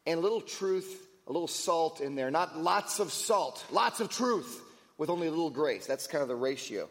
and 0.07 0.19
a 0.19 0.23
little 0.23 0.41
truth, 0.41 1.07
a 1.27 1.33
little 1.33 1.49
salt 1.49 2.01
in 2.01 2.15
there. 2.15 2.31
Not 2.31 2.59
lots 2.59 2.99
of 2.99 3.13
salt, 3.13 3.65
lots 3.71 4.01
of 4.01 4.09
truth 4.09 4.63
with 4.97 5.11
only 5.11 5.27
a 5.27 5.31
little 5.31 5.51
grace. 5.51 5.87
That's 5.87 6.07
kind 6.07 6.23
of 6.23 6.29
the 6.29 6.37
ratio. 6.37 6.89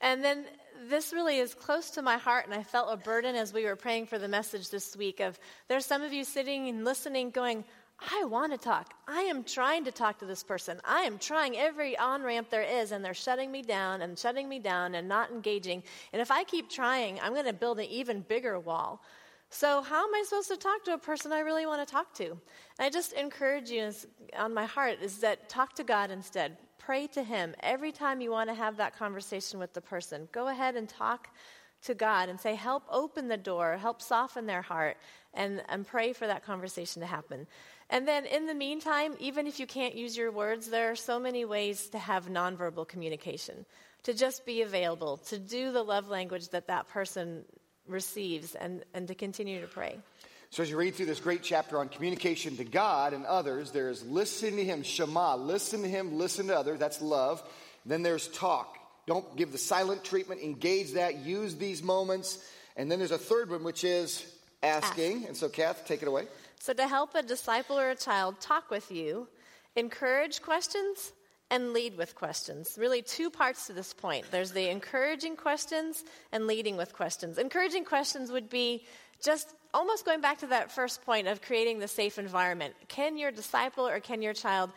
And 0.00 0.22
then 0.22 0.44
this 0.88 1.12
really 1.12 1.38
is 1.38 1.54
close 1.54 1.90
to 1.90 2.02
my 2.02 2.16
heart, 2.16 2.46
and 2.46 2.54
I 2.54 2.62
felt 2.62 2.92
a 2.92 2.96
burden 2.96 3.34
as 3.34 3.52
we 3.52 3.64
were 3.64 3.76
praying 3.76 4.06
for 4.06 4.18
the 4.18 4.28
message 4.28 4.70
this 4.70 4.96
week. 4.96 5.18
Of 5.20 5.38
there's 5.66 5.84
some 5.84 6.02
of 6.02 6.12
you 6.12 6.22
sitting 6.24 6.68
and 6.68 6.84
listening, 6.84 7.30
going, 7.30 7.64
I 8.00 8.24
want 8.24 8.52
to 8.52 8.58
talk. 8.58 8.94
I 9.08 9.22
am 9.22 9.42
trying 9.42 9.84
to 9.84 9.92
talk 9.92 10.18
to 10.20 10.24
this 10.24 10.44
person. 10.44 10.80
I 10.84 11.02
am 11.02 11.18
trying 11.18 11.56
every 11.56 11.98
on 11.98 12.22
ramp 12.22 12.48
there 12.48 12.62
is, 12.62 12.92
and 12.92 13.04
they're 13.04 13.14
shutting 13.14 13.50
me 13.50 13.62
down 13.62 14.02
and 14.02 14.16
shutting 14.16 14.48
me 14.48 14.60
down 14.60 14.94
and 14.94 15.08
not 15.08 15.30
engaging. 15.30 15.82
And 16.12 16.22
if 16.22 16.30
I 16.30 16.44
keep 16.44 16.70
trying, 16.70 17.18
I'm 17.20 17.32
going 17.32 17.46
to 17.46 17.52
build 17.52 17.80
an 17.80 17.86
even 17.86 18.20
bigger 18.20 18.58
wall. 18.60 19.02
So, 19.50 19.80
how 19.82 20.06
am 20.06 20.14
I 20.14 20.22
supposed 20.24 20.48
to 20.48 20.56
talk 20.56 20.84
to 20.84 20.94
a 20.94 20.98
person 20.98 21.32
I 21.32 21.40
really 21.40 21.66
want 21.66 21.86
to 21.86 21.90
talk 21.90 22.12
to? 22.14 22.26
And 22.26 22.40
I 22.78 22.90
just 22.90 23.14
encourage 23.14 23.70
you 23.70 23.90
on 24.36 24.52
my 24.52 24.66
heart 24.66 24.98
is 25.02 25.18
that 25.18 25.48
talk 25.48 25.74
to 25.76 25.84
God 25.84 26.10
instead. 26.10 26.58
Pray 26.78 27.06
to 27.08 27.22
Him. 27.22 27.54
Every 27.60 27.90
time 27.90 28.20
you 28.20 28.30
want 28.30 28.50
to 28.50 28.54
have 28.54 28.76
that 28.76 28.96
conversation 28.96 29.58
with 29.58 29.72
the 29.72 29.80
person, 29.80 30.28
go 30.32 30.48
ahead 30.48 30.76
and 30.76 30.88
talk 30.88 31.30
to 31.82 31.94
God 31.94 32.28
and 32.28 32.38
say, 32.38 32.54
Help 32.54 32.84
open 32.90 33.28
the 33.28 33.36
door, 33.36 33.76
help 33.78 34.02
soften 34.02 34.46
their 34.46 34.62
heart, 34.62 34.98
and, 35.34 35.62
and 35.68 35.86
pray 35.86 36.12
for 36.12 36.26
that 36.26 36.44
conversation 36.44 37.00
to 37.00 37.06
happen. 37.06 37.46
And 37.90 38.06
then 38.06 38.26
in 38.26 38.46
the 38.46 38.54
meantime, 38.54 39.14
even 39.18 39.46
if 39.46 39.58
you 39.58 39.66
can't 39.66 39.94
use 39.94 40.16
your 40.16 40.30
words, 40.30 40.68
there 40.68 40.90
are 40.90 40.96
so 40.96 41.18
many 41.18 41.44
ways 41.44 41.88
to 41.88 41.98
have 41.98 42.26
nonverbal 42.26 42.86
communication, 42.86 43.64
to 44.02 44.12
just 44.12 44.44
be 44.44 44.62
available, 44.62 45.16
to 45.28 45.38
do 45.38 45.72
the 45.72 45.82
love 45.82 46.08
language 46.08 46.50
that 46.50 46.66
that 46.66 46.88
person 46.88 47.44
receives, 47.86 48.54
and, 48.54 48.84
and 48.92 49.08
to 49.08 49.14
continue 49.14 49.60
to 49.60 49.66
pray. 49.66 49.98
So, 50.50 50.62
as 50.62 50.70
you 50.70 50.78
read 50.78 50.94
through 50.94 51.06
this 51.06 51.20
great 51.20 51.42
chapter 51.42 51.78
on 51.78 51.88
communication 51.88 52.56
to 52.56 52.64
God 52.64 53.12
and 53.12 53.26
others, 53.26 53.70
there's 53.70 54.04
listening 54.04 54.56
to 54.56 54.64
Him, 54.64 54.82
Shema, 54.82 55.36
listen 55.36 55.82
to 55.82 55.88
Him, 55.88 56.16
listen 56.16 56.46
to 56.46 56.58
others, 56.58 56.78
that's 56.78 57.02
love. 57.02 57.42
Then 57.84 58.02
there's 58.02 58.28
talk. 58.28 58.76
Don't 59.06 59.36
give 59.36 59.52
the 59.52 59.58
silent 59.58 60.04
treatment, 60.04 60.42
engage 60.42 60.92
that, 60.92 61.18
use 61.18 61.56
these 61.56 61.82
moments. 61.82 62.46
And 62.76 62.90
then 62.90 62.98
there's 62.98 63.10
a 63.10 63.18
third 63.18 63.50
one, 63.50 63.64
which 63.64 63.84
is 63.84 64.24
asking. 64.62 65.18
Ask. 65.18 65.28
And 65.28 65.36
so, 65.36 65.48
Kath, 65.48 65.86
take 65.86 66.02
it 66.02 66.08
away. 66.08 66.26
So, 66.58 66.72
to 66.72 66.88
help 66.88 67.14
a 67.14 67.22
disciple 67.22 67.78
or 67.78 67.90
a 67.90 67.96
child 67.96 68.40
talk 68.40 68.70
with 68.70 68.90
you, 68.90 69.28
encourage 69.76 70.42
questions 70.42 71.12
and 71.50 71.72
lead 71.72 71.96
with 71.96 72.14
questions. 72.14 72.76
Really, 72.78 73.02
two 73.02 73.30
parts 73.30 73.66
to 73.66 73.72
this 73.72 73.92
point 73.92 74.26
there's 74.30 74.52
the 74.52 74.68
encouraging 74.68 75.36
questions 75.36 76.04
and 76.32 76.46
leading 76.46 76.76
with 76.76 76.92
questions. 76.92 77.38
Encouraging 77.38 77.84
questions 77.84 78.30
would 78.30 78.50
be 78.50 78.84
just 79.22 79.54
almost 79.74 80.04
going 80.04 80.20
back 80.20 80.38
to 80.38 80.46
that 80.48 80.70
first 80.70 81.02
point 81.04 81.26
of 81.26 81.42
creating 81.42 81.78
the 81.78 81.88
safe 81.88 82.18
environment. 82.18 82.74
Can 82.88 83.16
your 83.16 83.30
disciple 83.30 83.86
or 83.86 84.00
can 84.00 84.22
your 84.22 84.34
child 84.34 84.70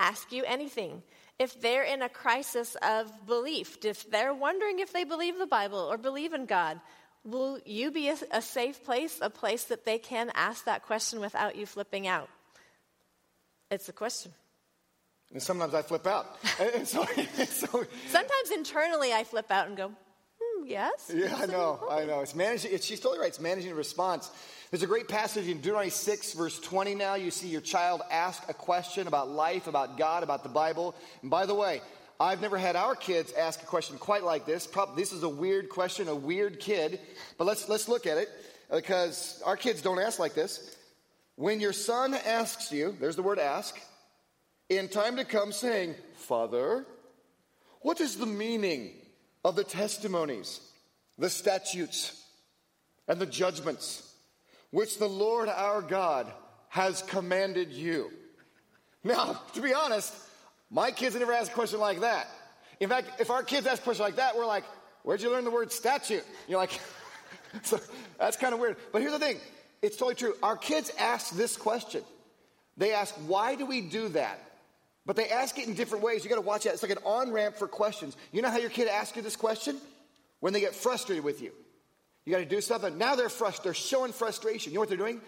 ask 0.00 0.32
you 0.32 0.44
anything? 0.44 1.02
If 1.38 1.60
they're 1.60 1.84
in 1.84 2.02
a 2.02 2.08
crisis 2.08 2.76
of 2.82 3.10
belief, 3.26 3.78
if 3.84 4.08
they're 4.10 4.34
wondering 4.34 4.78
if 4.78 4.92
they 4.92 5.04
believe 5.04 5.38
the 5.38 5.46
Bible 5.46 5.78
or 5.78 5.96
believe 5.96 6.34
in 6.34 6.46
God, 6.46 6.80
Will 7.24 7.60
you 7.64 7.90
be 7.90 8.08
a, 8.08 8.16
a, 8.32 8.42
safe 8.42 8.84
place, 8.84 9.18
a 9.22 9.30
place 9.30 9.64
that 9.64 9.84
they 9.84 9.98
can 9.98 10.30
ask 10.34 10.64
that 10.64 10.82
question 10.82 11.20
without 11.20 11.54
you 11.54 11.66
flipping 11.66 12.08
out? 12.08 12.28
It's 13.70 13.88
a 13.88 13.92
question. 13.92 14.32
And 15.32 15.40
sometimes 15.40 15.72
I 15.72 15.82
flip 15.82 16.06
out. 16.06 16.36
so, 16.84 17.04
so, 17.46 17.84
sometimes 18.08 18.50
internally 18.54 19.12
I 19.12 19.24
flip 19.24 19.50
out 19.50 19.68
and 19.68 19.76
go, 19.76 19.92
hmm, 20.40 20.66
yes. 20.66 21.10
Yeah, 21.14 21.34
I 21.36 21.46
know, 21.46 21.86
I 21.88 22.04
know. 22.04 22.20
It's 22.20 22.34
managing, 22.34 22.72
it's, 22.72 22.84
she's 22.84 23.00
totally 23.00 23.20
right. 23.20 23.28
It's 23.28 23.40
managing 23.40 23.74
response. 23.74 24.30
There's 24.70 24.82
a 24.82 24.88
great 24.88 25.06
passage 25.06 25.46
in 25.48 25.58
Deuteronomy 25.58 25.90
6, 25.90 26.32
verse 26.32 26.58
20 26.58 26.96
now. 26.96 27.14
You 27.14 27.30
see 27.30 27.48
your 27.48 27.60
child 27.60 28.02
ask 28.10 28.42
a 28.48 28.54
question 28.54 29.06
about 29.06 29.30
life, 29.30 29.68
about 29.68 29.96
God, 29.96 30.22
about 30.22 30.42
the 30.42 30.48
Bible. 30.48 30.96
And 31.22 31.30
by 31.30 31.46
the 31.46 31.54
way, 31.54 31.82
I've 32.22 32.40
never 32.40 32.56
had 32.56 32.76
our 32.76 32.94
kids 32.94 33.32
ask 33.32 33.60
a 33.64 33.66
question 33.66 33.98
quite 33.98 34.22
like 34.22 34.46
this. 34.46 34.64
Probably, 34.64 34.94
this 34.94 35.12
is 35.12 35.24
a 35.24 35.28
weird 35.28 35.68
question, 35.68 36.06
a 36.06 36.14
weird 36.14 36.60
kid, 36.60 37.00
but 37.36 37.48
let's, 37.48 37.68
let's 37.68 37.88
look 37.88 38.06
at 38.06 38.16
it 38.16 38.28
because 38.72 39.42
our 39.44 39.56
kids 39.56 39.82
don't 39.82 39.98
ask 39.98 40.20
like 40.20 40.32
this. 40.32 40.76
When 41.34 41.60
your 41.60 41.72
son 41.72 42.14
asks 42.14 42.70
you, 42.70 42.96
there's 43.00 43.16
the 43.16 43.24
word 43.24 43.40
ask, 43.40 43.76
in 44.68 44.88
time 44.88 45.16
to 45.16 45.24
come 45.24 45.50
saying, 45.50 45.96
Father, 46.14 46.86
what 47.80 48.00
is 48.00 48.16
the 48.16 48.26
meaning 48.26 48.92
of 49.44 49.56
the 49.56 49.64
testimonies, 49.64 50.60
the 51.18 51.28
statutes, 51.28 52.24
and 53.08 53.18
the 53.18 53.26
judgments 53.26 54.14
which 54.70 54.98
the 54.98 55.08
Lord 55.08 55.48
our 55.48 55.82
God 55.82 56.32
has 56.68 57.02
commanded 57.02 57.72
you? 57.72 58.12
Now, 59.02 59.40
to 59.54 59.60
be 59.60 59.74
honest, 59.74 60.14
my 60.72 60.90
kids 60.90 61.14
never 61.14 61.32
ask 61.32 61.52
a 61.52 61.54
question 61.54 61.78
like 61.78 62.00
that. 62.00 62.28
In 62.80 62.88
fact, 62.88 63.20
if 63.20 63.30
our 63.30 63.42
kids 63.42 63.66
ask 63.66 63.82
a 63.82 63.84
question 63.84 64.04
like 64.04 64.16
that, 64.16 64.36
we're 64.36 64.46
like, 64.46 64.64
where'd 65.02 65.20
you 65.20 65.30
learn 65.30 65.44
the 65.44 65.50
word 65.50 65.70
statute? 65.70 66.24
You're 66.48 66.58
like, 66.58 66.80
so 67.62 67.78
that's 68.18 68.38
kind 68.38 68.54
of 68.54 68.58
weird. 68.58 68.76
But 68.90 69.02
here's 69.02 69.12
the 69.12 69.18
thing 69.18 69.38
it's 69.82 69.96
totally 69.96 70.14
true. 70.14 70.34
Our 70.42 70.56
kids 70.56 70.90
ask 70.98 71.36
this 71.36 71.56
question. 71.56 72.02
They 72.78 72.92
ask, 72.92 73.14
why 73.26 73.54
do 73.54 73.66
we 73.66 73.82
do 73.82 74.08
that? 74.10 74.40
But 75.04 75.16
they 75.16 75.28
ask 75.28 75.58
it 75.58 75.68
in 75.68 75.74
different 75.74 76.02
ways. 76.02 76.24
You 76.24 76.30
got 76.30 76.36
to 76.36 76.40
watch 76.40 76.64
that. 76.64 76.72
It's 76.72 76.82
like 76.82 76.92
an 76.92 76.98
on 77.04 77.32
ramp 77.32 77.56
for 77.56 77.68
questions. 77.68 78.16
You 78.32 78.40
know 78.40 78.50
how 78.50 78.58
your 78.58 78.70
kid 78.70 78.88
asks 78.88 79.14
you 79.14 79.22
this 79.22 79.36
question? 79.36 79.76
When 80.40 80.52
they 80.52 80.60
get 80.60 80.74
frustrated 80.74 81.22
with 81.22 81.42
you. 81.42 81.52
You 82.24 82.32
got 82.32 82.38
to 82.38 82.44
do 82.44 82.60
something. 82.60 82.98
Now 82.98 83.14
they're 83.14 83.28
frustrated. 83.28 83.64
They're 83.64 83.74
showing 83.74 84.12
frustration. 84.12 84.72
You 84.72 84.76
know 84.76 84.80
what 84.80 84.88
they're 84.88 84.98
doing? 84.98 85.20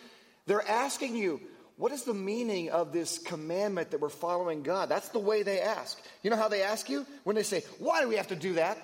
They're 0.46 0.66
asking 0.66 1.16
you, 1.16 1.40
what 1.76 1.90
is 1.90 2.04
the 2.04 2.14
meaning 2.14 2.70
of 2.70 2.92
this 2.92 3.18
commandment 3.18 3.90
that 3.90 4.00
we're 4.00 4.08
following 4.08 4.62
God? 4.62 4.88
That's 4.88 5.08
the 5.08 5.18
way 5.18 5.42
they 5.42 5.60
ask. 5.60 6.00
You 6.22 6.30
know 6.30 6.37
how 6.37 6.48
they 6.48 6.62
ask 6.62 6.88
you? 6.88 7.04
When 7.24 7.34
they 7.34 7.42
say, 7.42 7.64
Why 7.78 8.00
do 8.00 8.08
we 8.08 8.16
have 8.16 8.28
to 8.28 8.37
do 8.37 8.54
that? 8.54 8.78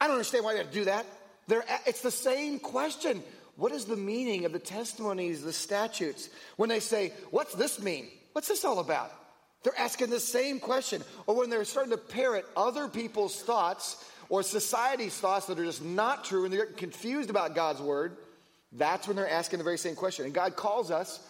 I 0.00 0.06
don't 0.06 0.14
understand 0.14 0.44
why 0.44 0.54
we 0.54 0.58
have 0.58 0.70
to 0.70 0.78
do 0.78 0.84
that. 0.86 1.06
They're, 1.46 1.64
it's 1.86 2.02
the 2.02 2.10
same 2.10 2.58
question. 2.58 3.22
What 3.54 3.72
is 3.72 3.84
the 3.84 3.96
meaning 3.96 4.44
of 4.44 4.52
the 4.52 4.58
testimonies, 4.58 5.42
the 5.42 5.52
statutes? 5.52 6.28
When 6.56 6.68
they 6.68 6.80
say, 6.80 7.12
What's 7.30 7.54
this 7.54 7.80
mean? 7.80 8.08
What's 8.32 8.48
this 8.48 8.64
all 8.64 8.80
about? 8.80 9.12
They're 9.62 9.78
asking 9.78 10.10
the 10.10 10.20
same 10.20 10.58
question. 10.58 11.02
Or 11.26 11.36
when 11.36 11.50
they're 11.50 11.64
starting 11.64 11.92
to 11.92 11.98
parrot 11.98 12.46
other 12.56 12.88
people's 12.88 13.40
thoughts 13.42 14.04
or 14.28 14.42
society's 14.42 15.16
thoughts 15.16 15.46
that 15.46 15.58
are 15.58 15.64
just 15.64 15.84
not 15.84 16.24
true 16.24 16.44
and 16.44 16.52
they're 16.52 16.66
confused 16.66 17.30
about 17.30 17.54
God's 17.54 17.80
word, 17.80 18.16
that's 18.72 19.06
when 19.06 19.16
they're 19.16 19.28
asking 19.28 19.58
the 19.58 19.64
very 19.64 19.78
same 19.78 19.94
question. 19.94 20.24
And 20.24 20.34
God 20.34 20.56
calls 20.56 20.90
us 20.90 21.20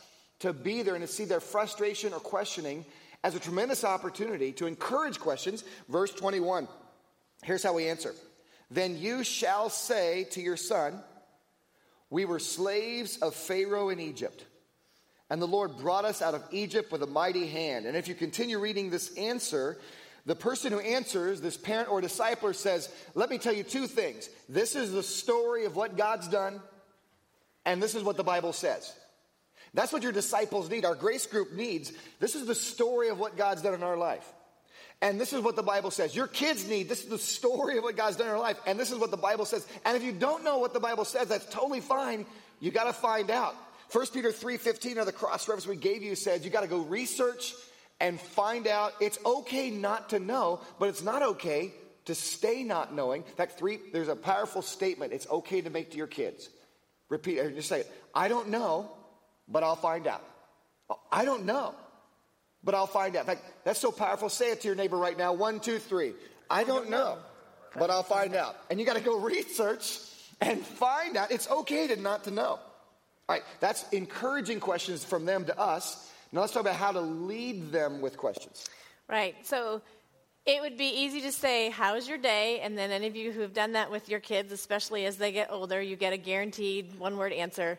to 0.40 0.53
be 0.53 0.83
there 0.83 0.94
and 0.94 1.07
to 1.07 1.12
see 1.12 1.25
their 1.25 1.40
frustration 1.40 2.12
or 2.12 2.20
questioning 2.20 2.85
as 3.25 3.35
a 3.35 3.40
tremendous 3.40 3.85
opportunity 3.85 4.53
to 4.53 4.66
encourage 4.66 5.18
questions. 5.18 5.64
Verse 5.88 6.12
21. 6.12 6.68
Here's 7.42 7.62
how 7.62 7.75
we 7.75 7.88
answer 7.88 8.14
Then 8.70 8.99
you 8.99 9.25
shall 9.25 9.68
say 9.68 10.25
to 10.33 10.40
your 10.40 10.57
son, 10.57 11.01
We 12.11 12.25
were 12.25 12.38
slaves 12.38 13.18
of 13.18 13.35
Pharaoh 13.35 13.88
in 13.88 14.01
Egypt, 14.01 14.44
and 15.31 15.40
the 15.40 15.46
Lord 15.46 15.79
brought 15.79 16.05
us 16.05 16.22
out 16.22 16.35
of 16.35 16.44
Egypt 16.51 16.92
with 16.92 17.03
a 17.03 17.07
mighty 17.07 17.46
hand. 17.46 17.87
And 17.87 17.96
if 17.96 18.09
you 18.09 18.14
continue 18.14 18.59
reading 18.59 18.90
this 18.90 19.14
answer, 19.16 19.79
the 20.25 20.37
person 20.37 20.72
who 20.72 20.81
answers, 20.81 21.40
this 21.40 21.57
parent 21.57 21.90
or 21.90 22.03
discipler, 22.03 22.55
says, 22.55 22.88
Let 23.14 23.31
me 23.31 23.38
tell 23.38 23.55
you 23.55 23.62
two 23.62 23.87
things. 23.87 24.29
This 24.49 24.77
is 24.77 24.92
the 24.92 25.03
story 25.03 25.64
of 25.64 25.77
what 25.77 25.96
God's 25.96 26.29
done, 26.29 26.61
and 27.64 27.83
this 27.83 27.94
is 27.94 28.03
what 28.03 28.16
the 28.16 28.25
Bible 28.25 28.53
says. 28.53 28.92
That's 29.77 29.93
what 29.93 30.03
your 30.03 30.12
disciples 30.12 30.71
need, 30.71 30.87
our 30.87 30.95
grace 30.95 31.27
group 31.27 31.53
needs. 31.53 31.93
This 32.19 32.35
is 32.35 32.47
the 32.47 32.55
story 32.55 33.11
of 33.11 33.19
what 33.19 33.37
God's 33.37 33.61
done 33.61 33.75
in 33.75 33.83
our 33.83 33.99
life. 33.99 34.27
And 35.03 35.21
this 35.21 35.35
is 35.35 35.43
what 35.43 35.55
the 35.55 35.62
Bible 35.62 35.91
says. 35.91 36.17
Your 36.17 36.27
kids 36.27 36.67
need, 36.67 36.89
this 36.89 37.05
is 37.05 37.11
the 37.11 37.19
story 37.19 37.77
of 37.77 37.85
what 37.85 37.95
God's 37.95 38.17
done 38.17 38.29
in 38.29 38.33
our 38.33 38.41
life. 38.41 38.59
And 38.67 38.81
this 38.81 38.91
is 38.91 38.99
what 38.99 39.11
the 39.11 39.19
Bible 39.19 39.45
says. 39.45 39.67
And 39.85 39.95
if 39.95 40.03
you 40.03 40.12
don't 40.12 40.43
know 40.43 40.57
what 40.57 40.73
the 40.73 40.81
Bible 40.81 41.05
says, 41.05 41.29
that's 41.29 41.45
totally 41.47 41.83
fine. 41.83 42.25
You 42.59 42.71
got 42.71 42.85
to 42.85 42.95
find 42.95 43.31
out. 43.31 43.55
1 43.93 44.07
Peter 44.15 44.31
3.15 44.31 44.97
or 44.97 45.05
the 45.05 45.12
cross 45.12 45.47
reference 45.47 45.67
we 45.67 45.77
gave 45.77 46.03
you 46.03 46.15
said 46.15 46.43
you 46.43 46.51
got 46.51 46.62
to 46.62 46.69
go 46.69 46.81
research 46.81 47.53
and 48.01 48.19
find 48.19 48.67
out. 48.67 48.95
It's 48.99 49.19
okay 49.27 49.69
not 49.69 50.09
to 50.09 50.19
know, 50.19 50.61
but 50.79 50.89
it's 50.89 51.03
not 51.03 51.23
okay 51.23 51.75
to 52.07 52.15
stay 52.15 52.62
not 52.62 52.95
knowing. 52.95 53.23
In 53.23 53.35
fact, 53.35 53.59
three, 53.59 53.79
there's 53.93 54.09
a 54.09 54.17
powerful 54.17 54.62
statement 54.62 55.12
it's 55.12 55.29
okay 55.29 55.61
to 55.61 55.69
make 55.69 55.91
to 55.91 55.99
your 55.99 56.07
kids. 56.07 56.49
Repeat, 57.11 57.55
just 57.55 57.69
say 57.69 57.81
it. 57.81 57.93
I 58.15 58.29
don't 58.29 58.49
know, 58.49 58.91
but 59.49 59.63
I'll 59.63 59.77
find 59.77 60.07
out. 60.07 60.23
I 61.11 61.25
don't 61.25 61.45
know, 61.45 61.75
but 62.63 62.75
I'll 62.75 62.87
find 62.87 63.17
out. 63.17 63.21
In 63.21 63.27
fact, 63.27 63.43
that's 63.65 63.81
so 63.81 63.91
powerful. 63.91 64.29
Say 64.29 64.51
it 64.51 64.61
to 64.63 64.69
your 64.69 64.77
neighbor 64.77 64.97
right 64.97 65.17
now. 65.17 65.33
One, 65.33 65.61
two, 65.61 65.79
three. 65.79 66.13
I 66.49 66.65
don't 66.65 66.91
know, 66.91 67.19
but 67.77 67.91
I'll 67.91 68.03
find 68.03 68.35
out. 68.35 68.57
And 68.71 68.79
you 68.79 68.87
got 68.87 68.97
to 68.97 69.03
go 69.03 69.19
research 69.21 69.99
and 70.41 70.61
find 70.61 71.17
out. 71.17 71.31
It's 71.31 71.51
okay 71.51 71.89
to 71.89 71.97
not 71.97 72.25
to 72.25 72.31
know. 72.31 72.61
All 73.29 73.35
right, 73.35 73.43
that's 73.59 73.89
encouraging 73.91 74.61
questions 74.61 75.05
from 75.05 75.25
them 75.25 75.45
to 75.47 75.59
us. 75.59 76.13
Now 76.31 76.41
let's 76.43 76.53
talk 76.53 76.63
about 76.63 76.77
how 76.77 76.93
to 76.93 77.01
lead 77.01 77.73
them 77.73 78.01
with 78.01 78.17
questions. 78.17 78.65
Right. 79.09 79.35
So 79.47 79.83
it 80.45 80.61
would 80.61 80.77
be 80.77 80.87
easy 80.87 81.21
to 81.23 81.33
say, 81.33 81.71
How's 81.71 82.09
your 82.09 82.19
day? 82.19 82.61
And 82.61 82.79
then 82.79 82.91
any 82.91 83.07
of 83.07 83.17
you 83.17 83.33
who 83.33 83.41
have 83.41 83.53
done 83.53 83.73
that 83.73 83.91
with 83.91 84.09
your 84.09 84.21
kids, 84.21 84.53
especially 84.53 85.07
as 85.07 85.17
they 85.17 85.33
get 85.33 85.51
older, 85.51 85.81
you 85.81 85.97
get 85.97 86.13
a 86.13 86.17
guaranteed 86.17 86.99
one 86.99 87.17
word 87.17 87.33
answer 87.33 87.79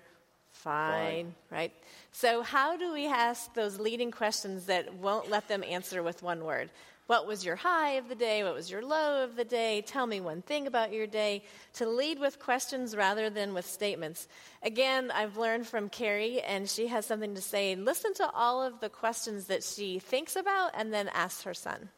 Fine, 0.63 1.35
right? 1.51 1.71
So, 2.11 2.41
how 2.41 2.77
do 2.77 2.91
we 2.91 3.07
ask 3.07 3.53
those 3.53 3.79
leading 3.79 4.11
questions 4.11 4.65
that 4.65 4.93
won't 4.95 5.29
let 5.29 5.47
them 5.47 5.63
answer 5.63 6.01
with 6.01 6.23
one 6.23 6.43
word? 6.43 6.69
What 7.07 7.25
was 7.25 7.45
your 7.45 7.55
high 7.55 7.91
of 7.91 8.09
the 8.09 8.15
day? 8.15 8.43
What 8.43 8.53
was 8.53 8.69
your 8.69 8.81
low 8.81 9.23
of 9.23 9.37
the 9.37 9.45
day? 9.45 9.81
Tell 9.81 10.05
me 10.05 10.19
one 10.19 10.41
thing 10.41 10.67
about 10.67 10.91
your 10.91 11.07
day. 11.07 11.43
To 11.75 11.87
lead 11.87 12.19
with 12.19 12.39
questions 12.39 12.97
rather 12.97 13.29
than 13.29 13.53
with 13.53 13.65
statements. 13.65 14.27
Again, 14.61 15.09
I've 15.11 15.37
learned 15.37 15.67
from 15.67 15.87
Carrie, 15.87 16.41
and 16.41 16.69
she 16.69 16.87
has 16.87 17.05
something 17.05 17.33
to 17.35 17.41
say. 17.41 17.75
Listen 17.75 18.13
to 18.15 18.29
all 18.31 18.61
of 18.61 18.81
the 18.81 18.89
questions 18.89 19.45
that 19.45 19.63
she 19.63 19.99
thinks 19.99 20.35
about 20.35 20.71
and 20.73 20.93
then 20.93 21.07
ask 21.13 21.43
her 21.43 21.53
son. 21.53 21.89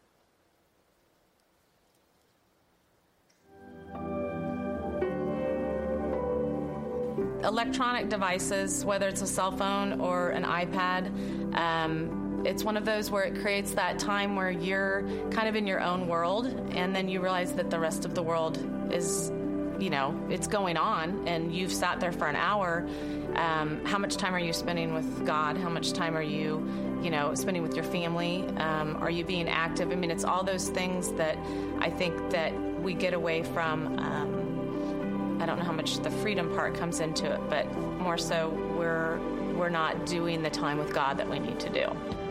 Electronic 7.43 8.09
devices, 8.09 8.83
whether 8.83 9.07
it's 9.07 9.21
a 9.21 9.27
cell 9.27 9.51
phone 9.51 10.01
or 10.01 10.29
an 10.29 10.43
iPad, 10.43 11.55
um, 11.55 12.43
it's 12.45 12.63
one 12.63 12.77
of 12.77 12.85
those 12.85 13.11
where 13.11 13.23
it 13.23 13.41
creates 13.41 13.71
that 13.71 13.99
time 13.99 14.35
where 14.35 14.51
you're 14.51 15.03
kind 15.31 15.47
of 15.47 15.55
in 15.55 15.67
your 15.67 15.81
own 15.81 16.07
world, 16.07 16.45
and 16.71 16.95
then 16.95 17.09
you 17.09 17.21
realize 17.21 17.53
that 17.53 17.69
the 17.69 17.79
rest 17.79 18.05
of 18.05 18.15
the 18.15 18.23
world 18.23 18.57
is, 18.91 19.29
you 19.79 19.89
know, 19.89 20.17
it's 20.29 20.47
going 20.47 20.77
on, 20.77 21.27
and 21.27 21.53
you've 21.53 21.73
sat 21.73 21.99
there 21.99 22.11
for 22.11 22.27
an 22.27 22.35
hour. 22.35 22.87
Um, 23.35 23.83
how 23.85 23.97
much 23.97 24.17
time 24.17 24.33
are 24.33 24.39
you 24.39 24.53
spending 24.53 24.93
with 24.93 25.25
God? 25.25 25.57
How 25.57 25.69
much 25.69 25.93
time 25.93 26.15
are 26.15 26.23
you, 26.23 26.65
you 27.03 27.09
know, 27.09 27.35
spending 27.35 27.61
with 27.61 27.75
your 27.75 27.83
family? 27.83 28.47
Um, 28.57 28.97
are 28.97 29.11
you 29.11 29.23
being 29.23 29.47
active? 29.47 29.91
I 29.91 29.95
mean, 29.95 30.11
it's 30.11 30.23
all 30.23 30.43
those 30.43 30.69
things 30.69 31.11
that 31.13 31.37
I 31.79 31.89
think 31.89 32.31
that 32.31 32.53
we 32.81 32.93
get 32.93 33.13
away 33.13 33.43
from 33.43 33.99
um, 33.99 34.48
I 35.39 35.45
don't 35.45 35.57
know 35.57 35.65
how 35.65 35.71
much 35.73 35.99
the 35.99 36.11
freedom 36.11 36.53
part 36.53 36.75
comes 36.75 36.99
into 36.99 37.31
it, 37.31 37.41
but 37.49 37.71
more 37.99 38.17
so 38.17 38.49
we're 38.77 39.19
we're 39.55 39.69
not 39.69 40.05
doing 40.05 40.41
the 40.41 40.49
time 40.49 40.77
with 40.77 40.93
God 40.93 41.17
that 41.17 41.29
we 41.29 41.37
need 41.37 41.59
to 41.59 41.69
do. 41.69 41.87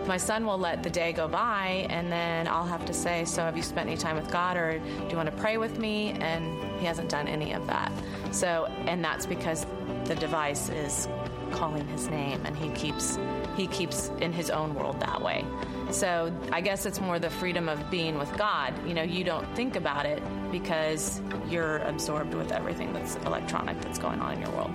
My 0.07 0.17
son 0.17 0.47
will 0.47 0.57
let 0.57 0.83
the 0.83 0.89
day 0.89 1.13
go 1.13 1.29
by, 1.29 1.87
and 1.91 2.11
then 2.11 2.49
I'll 2.49 2.67
have 2.67 2.87
to 2.87 2.95
say, 2.95 3.27
"So, 3.27 3.43
have 3.43 3.57
you 3.57 3.63
spent 3.63 3.87
any 3.87 3.99
time 3.99 4.17
with 4.17 4.31
God, 4.31 4.57
or 4.57 4.79
do 4.79 5.09
you 5.11 5.17
want 5.17 5.31
to 5.31 5.37
pray 5.37 5.59
with 5.59 5.79
me?" 5.79 6.13
And 6.21 6.59
he 6.81 6.87
hasn't 6.87 7.11
done 7.11 7.29
any 7.29 7.53
of 7.53 7.67
that. 7.67 7.93
So, 8.31 8.67
and 8.87 9.05
that's 9.05 9.27
because 9.27 9.67
the 10.05 10.15
device 10.15 10.71
is 10.71 11.09
calling 11.51 11.87
his 11.89 12.09
name, 12.09 12.41
and 12.47 12.57
he 12.57 12.71
keeps 12.71 13.19
he 13.57 13.67
keeps 13.67 14.11
in 14.21 14.33
his 14.33 14.51
own 14.51 14.75
world 14.75 15.01
that 15.01 15.21
way. 15.21 15.45
So 15.91 16.33
I 16.53 16.61
guess 16.61 16.85
it's 16.85 17.01
more 17.01 17.19
the 17.19 17.31
freedom 17.31 17.69
of 17.69 17.91
being 17.91 18.19
with 18.19 18.31
God. 18.37 18.75
You 18.87 18.93
know, 18.93 19.03
you 19.03 19.25
don't 19.25 19.47
think 19.57 19.75
about 19.75 20.05
it 20.05 20.23
because 20.53 21.23
you're 21.49 21.79
absorbed 21.79 22.35
with 22.35 22.53
everything 22.53 22.93
that's 22.93 23.17
electronic 23.17 23.81
that's 23.81 23.99
going 23.99 24.21
on 24.21 24.35
in 24.35 24.43
your 24.43 24.51
world. 24.51 24.71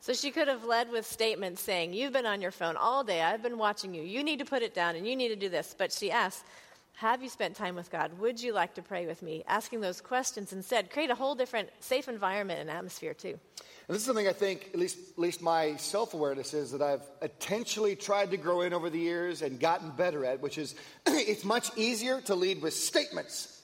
So 0.00 0.14
she 0.14 0.30
could 0.30 0.48
have 0.48 0.64
led 0.64 0.90
with 0.90 1.06
statements 1.06 1.62
saying, 1.62 1.92
You've 1.92 2.14
been 2.14 2.26
on 2.26 2.40
your 2.40 2.50
phone 2.50 2.76
all 2.76 3.04
day. 3.04 3.22
I've 3.22 3.42
been 3.42 3.58
watching 3.58 3.94
you. 3.94 4.02
You 4.02 4.24
need 4.24 4.38
to 4.38 4.44
put 4.44 4.62
it 4.62 4.74
down 4.74 4.96
and 4.96 5.06
you 5.06 5.14
need 5.14 5.28
to 5.28 5.36
do 5.36 5.48
this. 5.48 5.74
But 5.76 5.92
she 5.92 6.10
asked, 6.10 6.44
Have 6.94 7.22
you 7.22 7.28
spent 7.28 7.54
time 7.54 7.76
with 7.76 7.90
God? 7.90 8.18
Would 8.18 8.42
you 8.42 8.52
like 8.52 8.74
to 8.74 8.82
pray 8.82 9.06
with 9.06 9.22
me? 9.22 9.44
Asking 9.46 9.80
those 9.80 10.00
questions 10.00 10.52
instead 10.52 10.90
create 10.90 11.10
a 11.10 11.14
whole 11.14 11.34
different 11.34 11.68
safe 11.80 12.08
environment 12.08 12.60
and 12.60 12.70
atmosphere, 12.70 13.14
too. 13.14 13.38
And 13.88 13.94
this 13.94 14.02
is 14.02 14.06
something 14.06 14.28
I 14.28 14.34
think, 14.34 14.68
at 14.74 14.78
least, 14.78 14.98
at 15.12 15.18
least 15.18 15.40
my 15.40 15.76
self 15.76 16.12
awareness 16.12 16.52
is 16.52 16.72
that 16.72 16.82
I've 16.82 17.02
intentionally 17.22 17.96
tried 17.96 18.30
to 18.32 18.36
grow 18.36 18.60
in 18.60 18.74
over 18.74 18.90
the 18.90 18.98
years 18.98 19.40
and 19.40 19.58
gotten 19.58 19.90
better 19.90 20.26
at, 20.26 20.42
which 20.42 20.58
is 20.58 20.74
it's 21.06 21.42
much 21.42 21.70
easier 21.74 22.20
to 22.22 22.34
lead 22.34 22.60
with 22.60 22.74
statements 22.74 23.62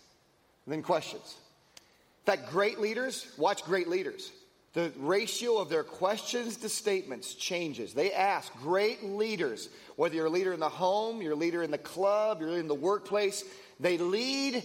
than 0.67 0.83
questions. 0.83 1.37
In 1.77 2.33
fact, 2.33 2.51
great 2.51 2.81
leaders, 2.81 3.27
watch 3.37 3.65
great 3.65 3.87
leaders. 3.87 4.33
The 4.73 4.91
ratio 4.97 5.59
of 5.59 5.69
their 5.69 5.85
questions 5.85 6.57
to 6.57 6.71
statements 6.71 7.35
changes. 7.35 7.93
They 7.93 8.13
ask 8.13 8.53
great 8.55 9.05
leaders, 9.05 9.69
whether 9.97 10.15
you're 10.15 10.27
a 10.27 10.31
leader 10.31 10.55
in 10.55 10.59
the 10.59 10.71
home, 10.71 11.21
you're 11.21 11.35
a 11.35 11.37
leader 11.37 11.63
in 11.63 11.71
the 11.71 11.79
club, 11.79 12.41
you're 12.41 12.59
in 12.59 12.67
the 12.67 12.75
workplace, 12.75 13.45
they 13.79 13.99
lead 13.99 14.65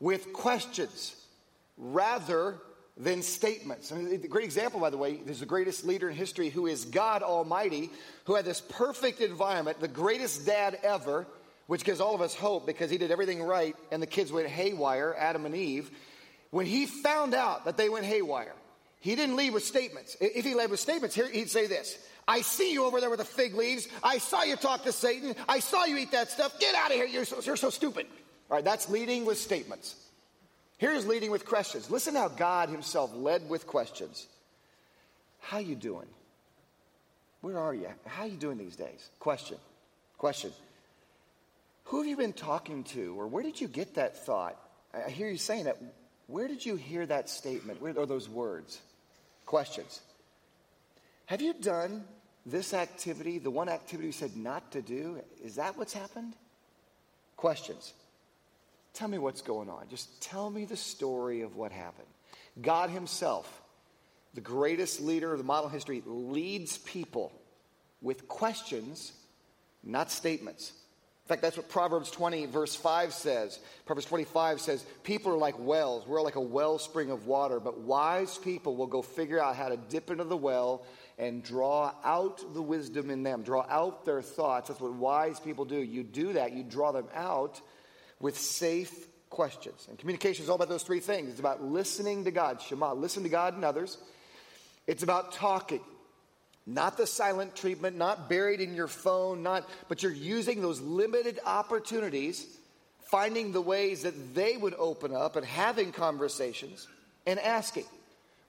with 0.00 0.32
questions 0.32 1.14
rather 1.78 2.56
than 2.96 3.22
statements. 3.22 3.90
And 3.90 4.12
a 4.12 4.28
great 4.28 4.44
example, 4.44 4.80
by 4.80 4.90
the 4.90 4.96
way, 4.96 5.16
there's 5.16 5.40
the 5.40 5.46
greatest 5.46 5.84
leader 5.84 6.08
in 6.08 6.16
history 6.16 6.48
who 6.48 6.66
is 6.66 6.86
God 6.86 7.22
Almighty, 7.22 7.90
who 8.24 8.34
had 8.34 8.44
this 8.44 8.60
perfect 8.60 9.20
environment, 9.20 9.80
the 9.80 9.88
greatest 9.88 10.46
dad 10.46 10.78
ever, 10.82 11.26
which 11.66 11.84
gives 11.84 12.00
all 12.00 12.14
of 12.14 12.20
us 12.20 12.34
hope 12.34 12.66
because 12.66 12.90
he 12.90 12.96
did 12.96 13.10
everything 13.10 13.42
right 13.42 13.76
and 13.90 14.02
the 14.02 14.06
kids 14.06 14.32
went 14.32 14.48
haywire, 14.48 15.14
Adam 15.18 15.44
and 15.44 15.54
Eve. 15.54 15.90
When 16.50 16.64
he 16.64 16.86
found 16.86 17.34
out 17.34 17.66
that 17.66 17.76
they 17.76 17.88
went 17.88 18.06
haywire, 18.06 18.54
he 19.00 19.14
didn't 19.14 19.36
lead 19.36 19.52
with 19.52 19.64
statements. 19.64 20.16
If 20.20 20.44
he 20.44 20.54
led 20.54 20.70
with 20.70 20.80
statements, 20.80 21.14
here 21.14 21.28
he'd 21.28 21.50
say 21.50 21.66
this 21.66 21.98
I 22.26 22.40
see 22.40 22.72
you 22.72 22.84
over 22.84 23.00
there 23.00 23.10
with 23.10 23.18
the 23.18 23.24
fig 23.24 23.54
leaves. 23.54 23.88
I 24.02 24.18
saw 24.18 24.42
you 24.42 24.56
talk 24.56 24.84
to 24.84 24.92
Satan. 24.92 25.34
I 25.48 25.60
saw 25.60 25.84
you 25.84 25.98
eat 25.98 26.12
that 26.12 26.30
stuff. 26.30 26.58
Get 26.58 26.74
out 26.74 26.90
of 26.90 26.96
here. 26.96 27.06
You're 27.06 27.24
so, 27.26 27.40
you're 27.42 27.56
so 27.56 27.70
stupid. 27.70 28.06
All 28.50 28.56
right, 28.56 28.64
that's 28.64 28.88
leading 28.88 29.24
with 29.24 29.38
statements. 29.38 29.94
Here's 30.78 31.06
leading 31.06 31.30
with 31.30 31.46
questions. 31.46 31.90
Listen 31.90 32.14
how 32.14 32.28
God 32.28 32.68
himself 32.68 33.10
led 33.14 33.48
with 33.48 33.66
questions. 33.66 34.26
How 35.40 35.58
you 35.58 35.74
doing? 35.74 36.08
Where 37.40 37.58
are 37.58 37.74
you? 37.74 37.88
How 38.04 38.24
are 38.24 38.28
you 38.28 38.36
doing 38.36 38.58
these 38.58 38.76
days? 38.76 39.08
Question. 39.18 39.56
Question. 40.18 40.52
Who 41.84 41.98
have 41.98 42.06
you 42.06 42.16
been 42.16 42.32
talking 42.32 42.84
to 42.84 43.18
or 43.18 43.26
where 43.26 43.42
did 43.42 43.60
you 43.60 43.68
get 43.68 43.94
that 43.94 44.24
thought? 44.26 44.56
I 44.92 45.10
hear 45.10 45.28
you 45.28 45.38
saying 45.38 45.64
that. 45.64 45.78
Where 46.26 46.48
did 46.48 46.66
you 46.66 46.76
hear 46.76 47.06
that 47.06 47.30
statement? 47.30 47.80
Where 47.80 47.98
are 47.98 48.06
those 48.06 48.28
words? 48.28 48.80
Questions. 49.44 50.00
Have 51.26 51.40
you 51.40 51.54
done 51.54 52.04
this 52.44 52.74
activity, 52.74 53.38
the 53.38 53.50
one 53.50 53.68
activity 53.68 54.06
you 54.06 54.12
said 54.12 54.36
not 54.36 54.72
to 54.72 54.82
do? 54.82 55.20
Is 55.42 55.56
that 55.56 55.76
what's 55.76 55.92
happened? 55.92 56.34
Questions. 57.36 57.92
Tell 58.96 59.08
me 59.08 59.18
what's 59.18 59.42
going 59.42 59.68
on. 59.68 59.84
Just 59.90 60.22
tell 60.22 60.48
me 60.48 60.64
the 60.64 60.76
story 60.76 61.42
of 61.42 61.54
what 61.54 61.70
happened. 61.70 62.08
God 62.62 62.88
Himself, 62.88 63.62
the 64.32 64.40
greatest 64.40 65.02
leader 65.02 65.30
of 65.32 65.36
the 65.36 65.44
modern 65.44 65.70
history, 65.70 66.02
leads 66.06 66.78
people 66.78 67.30
with 68.00 68.26
questions, 68.26 69.12
not 69.84 70.10
statements. 70.10 70.72
In 71.26 71.28
fact, 71.28 71.42
that's 71.42 71.58
what 71.58 71.68
Proverbs 71.68 72.10
20, 72.10 72.46
verse 72.46 72.74
5 72.74 73.12
says. 73.12 73.58
Proverbs 73.84 74.06
25 74.06 74.62
says, 74.62 74.82
People 75.02 75.30
are 75.32 75.36
like 75.36 75.58
wells. 75.58 76.06
We're 76.06 76.22
like 76.22 76.36
a 76.36 76.40
wellspring 76.40 77.10
of 77.10 77.26
water, 77.26 77.60
but 77.60 77.80
wise 77.80 78.38
people 78.38 78.76
will 78.76 78.86
go 78.86 79.02
figure 79.02 79.42
out 79.42 79.56
how 79.56 79.68
to 79.68 79.76
dip 79.76 80.10
into 80.10 80.24
the 80.24 80.36
well 80.38 80.86
and 81.18 81.42
draw 81.42 81.92
out 82.02 82.54
the 82.54 82.62
wisdom 82.62 83.10
in 83.10 83.24
them, 83.24 83.42
draw 83.42 83.66
out 83.68 84.06
their 84.06 84.22
thoughts. 84.22 84.68
That's 84.68 84.80
what 84.80 84.94
wise 84.94 85.38
people 85.38 85.66
do. 85.66 85.82
You 85.82 86.02
do 86.02 86.32
that, 86.32 86.54
you 86.54 86.62
draw 86.62 86.92
them 86.92 87.08
out 87.14 87.60
with 88.20 88.38
safe 88.38 89.06
questions. 89.30 89.86
And 89.88 89.98
communication 89.98 90.44
is 90.44 90.48
all 90.48 90.56
about 90.56 90.68
those 90.68 90.82
three 90.82 91.00
things. 91.00 91.30
It's 91.30 91.40
about 91.40 91.62
listening 91.62 92.24
to 92.24 92.30
God, 92.30 92.60
Shema, 92.62 92.92
listen 92.92 93.22
to 93.24 93.28
God 93.28 93.54
and 93.54 93.64
others. 93.64 93.98
It's 94.86 95.02
about 95.02 95.32
talking, 95.32 95.80
not 96.66 96.96
the 96.96 97.06
silent 97.06 97.56
treatment, 97.56 97.96
not 97.96 98.28
buried 98.28 98.60
in 98.60 98.74
your 98.74 98.88
phone, 98.88 99.42
not, 99.42 99.68
but 99.88 100.02
you're 100.02 100.12
using 100.12 100.62
those 100.62 100.80
limited 100.80 101.40
opportunities, 101.44 102.46
finding 103.10 103.52
the 103.52 103.60
ways 103.60 104.02
that 104.04 104.34
they 104.34 104.56
would 104.56 104.74
open 104.74 105.14
up 105.14 105.36
and 105.36 105.44
having 105.44 105.92
conversations 105.92 106.88
and 107.26 107.38
asking. 107.38 107.84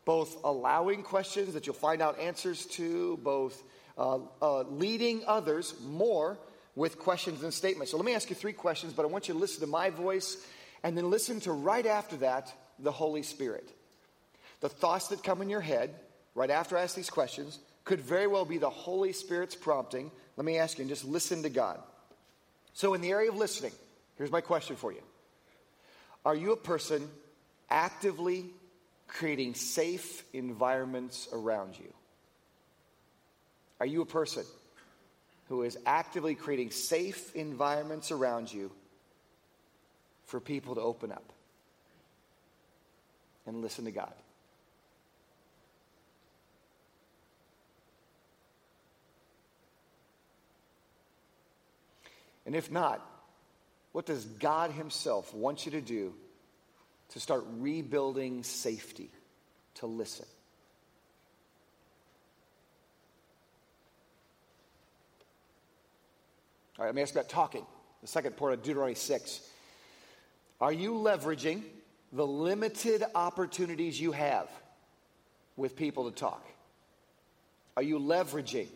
Both 0.06 0.38
allowing 0.46 1.04
questions 1.04 1.54
that 1.54 1.68
you'll 1.68 1.76
find 1.76 2.02
out 2.02 2.18
answers 2.18 2.66
to, 2.68 3.18
both 3.18 3.62
uh, 3.98 4.20
uh, 4.42 4.62
leading 4.62 5.24
others 5.28 5.74
more 5.84 6.38
with 6.78 7.00
questions 7.00 7.42
and 7.42 7.52
statements. 7.52 7.90
So 7.90 7.98
let 7.98 8.06
me 8.06 8.14
ask 8.14 8.30
you 8.30 8.36
three 8.36 8.54
questions, 8.54 8.94
but 8.94 9.02
I 9.04 9.08
want 9.08 9.28
you 9.28 9.34
to 9.34 9.40
listen 9.40 9.62
to 9.62 9.68
my 9.68 9.90
voice 9.90 10.38
and 10.84 10.96
then 10.96 11.10
listen 11.10 11.40
to 11.42 11.52
right 11.52 11.86
after 11.86 12.18
that 12.18 12.54
the 12.78 12.92
Holy 12.92 13.24
Spirit. 13.24 13.68
The 14.60 14.70
thoughts 14.70 15.08
that 15.08 15.24
come 15.24 15.42
in 15.42 15.50
your 15.50 15.60
head 15.60 15.96
right 16.36 16.52
after 16.52 16.78
I 16.78 16.84
ask 16.84 16.96
these 16.96 17.10
questions 17.10 17.58
could 17.84 18.00
very 18.00 18.28
well 18.28 18.46
be 18.46 18.60
the 18.60 18.70
Holy 18.70 19.12
Spirit's 19.12 19.56
prompting. 19.56 20.12
Let 20.36 20.46
me 20.46 20.60
ask 20.60 20.78
you 20.78 20.84
and 20.84 20.90
just 20.90 21.04
listen 21.04 21.42
to 21.44 21.50
God. 21.50 21.80
So, 22.74 22.94
in 22.94 23.02
the 23.02 23.10
area 23.10 23.32
of 23.32 23.38
listening, 23.38 23.72
here's 24.16 24.32
my 24.32 24.42
question 24.42 24.76
for 24.76 24.92
you 24.92 25.02
Are 26.26 26.36
you 26.36 26.52
a 26.52 26.58
person 26.58 27.10
actively 27.72 28.46
creating 29.08 29.56
safe 29.56 30.24
environments 30.32 31.28
around 31.34 31.80
you? 31.80 31.92
Are 33.80 33.88
you 33.88 34.04
a 34.04 34.06
person 34.06 34.44
who 35.50 35.64
is 35.64 35.78
actively 35.86 36.36
creating 36.36 36.72
safe 36.72 37.36
environments 37.36 38.12
around 38.12 38.52
you 38.52 38.72
for 40.26 40.40
people 40.40 40.76
to 40.76 40.82
open 40.82 41.12
up 41.12 41.32
and 43.46 43.62
listen 43.62 43.86
to 43.86 43.92
God. 43.92 44.14
And 52.46 52.56
if 52.56 52.72
not, 52.72 53.06
what 53.92 54.06
does 54.06 54.24
God 54.24 54.72
Himself 54.72 55.34
want 55.34 55.66
you 55.66 55.74
to 55.74 55.82
do 55.82 56.14
to 57.10 57.20
start 57.20 57.46
rebuilding 57.58 58.44
safety, 58.44 59.10
to 59.76 59.86
listen? 59.86 60.26
All 66.78 66.86
right, 66.86 66.90
let 66.90 66.96
me 66.96 67.02
ask 67.02 67.14
about 67.14 67.30
talking. 67.30 67.66
The 68.02 68.08
second 68.08 68.38
part 68.38 68.54
of 68.54 68.62
Deuteronomy 68.62 68.94
6. 68.94 69.42
Are 70.62 70.72
you 70.72 70.94
leveraging 70.94 71.64
the 72.14 72.26
limited 72.26 73.04
opportunities 73.16 74.00
you 74.00 74.12
have 74.12 74.48
with 75.56 75.76
people 75.76 76.10
to 76.10 76.16
talk? 76.16 76.46
Are 77.76 77.84
you 77.84 78.00
leveraging 78.00 78.68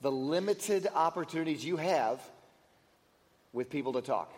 the 0.00 0.10
limited 0.10 0.88
opportunities 0.94 1.64
you 1.64 1.76
have 1.76 2.20
with 3.52 3.70
people 3.70 3.92
to 3.92 4.00
talk? 4.00 4.32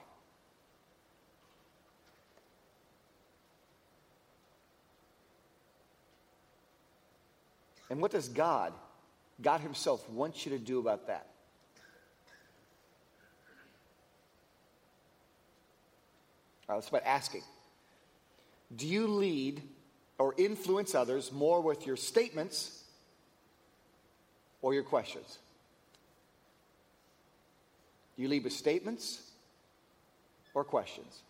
And 7.88 8.00
what 8.00 8.10
does 8.10 8.28
God, 8.28 8.72
God 9.40 9.60
Himself, 9.60 10.08
want 10.10 10.44
you 10.44 10.52
to 10.52 10.58
do 10.58 10.78
about 10.80 11.06
that? 11.06 11.26
Let's 16.68 16.88
about 16.88 17.04
asking. 17.04 17.42
Do 18.74 18.86
you 18.86 19.06
lead 19.06 19.62
or 20.18 20.34
influence 20.38 20.94
others 20.94 21.30
more 21.30 21.60
with 21.60 21.86
your 21.86 21.96
statements 21.96 22.82
or 24.62 24.74
your 24.74 24.82
questions? 24.82 25.38
Do 28.16 28.22
you 28.22 28.28
lead 28.28 28.44
with 28.44 28.52
statements 28.52 29.20
or 30.54 30.64
questions? 30.64 31.22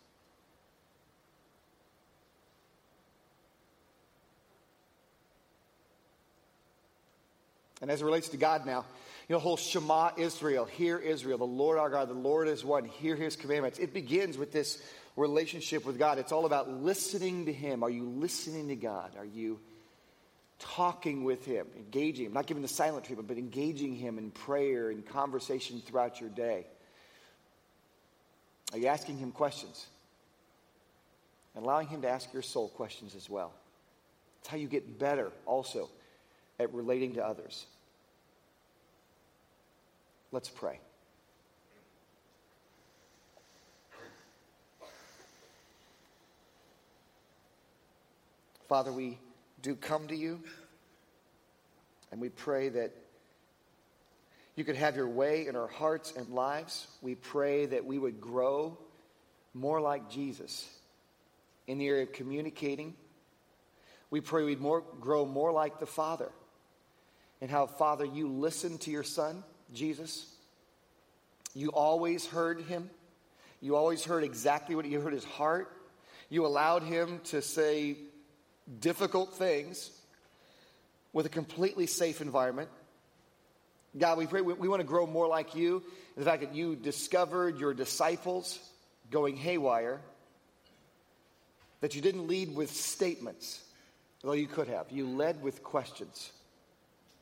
And 7.82 7.90
as 7.90 8.00
it 8.00 8.04
relates 8.04 8.28
to 8.30 8.36
God 8.36 8.64
now, 8.64 8.84
you 9.28 9.34
know, 9.34 9.38
whole 9.38 9.56
Shema 9.56 10.10
Israel, 10.16 10.66
hear 10.66 10.98
Israel, 10.98 11.38
the 11.38 11.44
Lord 11.44 11.78
our 11.78 11.88
God, 11.88 12.08
the 12.08 12.14
Lord 12.14 12.46
is 12.46 12.64
one, 12.64 12.84
hear 12.84 13.16
his 13.16 13.36
commandments. 13.36 13.78
It 13.78 13.94
begins 13.94 14.36
with 14.36 14.52
this 14.52 14.82
relationship 15.16 15.86
with 15.86 15.98
God. 15.98 16.18
It's 16.18 16.32
all 16.32 16.44
about 16.44 16.68
listening 16.68 17.46
to 17.46 17.52
him. 17.52 17.82
Are 17.82 17.90
you 17.90 18.04
listening 18.04 18.68
to 18.68 18.76
God? 18.76 19.12
Are 19.16 19.24
you 19.24 19.60
talking 20.58 21.24
with 21.24 21.44
him, 21.46 21.66
engaging 21.76 22.26
him, 22.26 22.32
not 22.32 22.46
giving 22.46 22.62
the 22.62 22.68
silent 22.68 23.04
treatment, 23.04 23.28
but 23.28 23.38
engaging 23.38 23.94
him 23.94 24.18
in 24.18 24.30
prayer 24.30 24.90
and 24.90 25.06
conversation 25.06 25.80
throughout 25.80 26.20
your 26.20 26.30
day? 26.30 26.66
Are 28.72 28.78
you 28.78 28.88
asking 28.88 29.18
him 29.18 29.30
questions? 29.30 29.86
And 31.54 31.64
allowing 31.64 31.86
him 31.86 32.02
to 32.02 32.08
ask 32.08 32.32
your 32.32 32.42
soul 32.42 32.68
questions 32.68 33.14
as 33.14 33.30
well. 33.30 33.52
It's 34.40 34.48
how 34.48 34.56
you 34.56 34.66
get 34.66 34.98
better 34.98 35.30
also 35.46 35.88
at 36.58 36.74
relating 36.74 37.14
to 37.14 37.24
others. 37.24 37.66
Let's 40.34 40.48
pray. 40.48 40.80
Father, 48.68 48.90
we 48.90 49.20
do 49.62 49.76
come 49.76 50.08
to 50.08 50.16
you 50.16 50.40
and 52.10 52.20
we 52.20 52.30
pray 52.30 52.68
that 52.70 52.90
you 54.56 54.64
could 54.64 54.74
have 54.74 54.96
your 54.96 55.06
way 55.06 55.46
in 55.46 55.54
our 55.54 55.68
hearts 55.68 56.12
and 56.16 56.28
lives. 56.30 56.88
We 57.00 57.14
pray 57.14 57.66
that 57.66 57.84
we 57.84 57.96
would 57.96 58.20
grow 58.20 58.76
more 59.54 59.80
like 59.80 60.10
Jesus 60.10 60.68
in 61.68 61.78
the 61.78 61.86
area 61.86 62.02
of 62.02 62.12
communicating. 62.12 62.94
We 64.10 64.20
pray 64.20 64.42
we'd 64.42 64.60
more, 64.60 64.82
grow 65.00 65.26
more 65.26 65.52
like 65.52 65.78
the 65.78 65.86
Father 65.86 66.32
and 67.40 67.48
how, 67.48 67.68
Father, 67.68 68.04
you 68.04 68.26
listen 68.26 68.78
to 68.78 68.90
your 68.90 69.04
Son, 69.04 69.44
Jesus. 69.74 70.26
You 71.54 71.68
always 71.70 72.26
heard 72.26 72.60
him. 72.62 72.90
You 73.60 73.76
always 73.76 74.04
heard 74.04 74.24
exactly 74.24 74.74
what 74.74 74.84
you 74.84 75.00
heard 75.00 75.12
his 75.12 75.24
heart. 75.24 75.70
You 76.28 76.46
allowed 76.46 76.82
him 76.82 77.20
to 77.24 77.40
say 77.42 77.96
difficult 78.80 79.34
things 79.34 79.90
with 81.12 81.26
a 81.26 81.30
completely 81.30 81.86
safe 81.86 82.20
environment. 82.20 82.68
God, 83.96 84.18
we 84.18 84.26
pray 84.26 84.40
we, 84.40 84.54
we 84.54 84.68
want 84.68 84.80
to 84.80 84.86
grow 84.86 85.06
more 85.06 85.28
like 85.28 85.54
you. 85.54 85.82
The 86.16 86.24
fact 86.24 86.42
that 86.42 86.54
you 86.54 86.76
discovered 86.76 87.58
your 87.58 87.72
disciples 87.72 88.58
going 89.10 89.36
haywire, 89.36 90.00
that 91.80 91.94
you 91.94 92.02
didn't 92.02 92.26
lead 92.26 92.54
with 92.54 92.70
statements, 92.70 93.62
though 94.22 94.32
you 94.32 94.46
could 94.46 94.68
have. 94.68 94.90
You 94.90 95.06
led 95.06 95.42
with 95.42 95.62
questions 95.62 96.32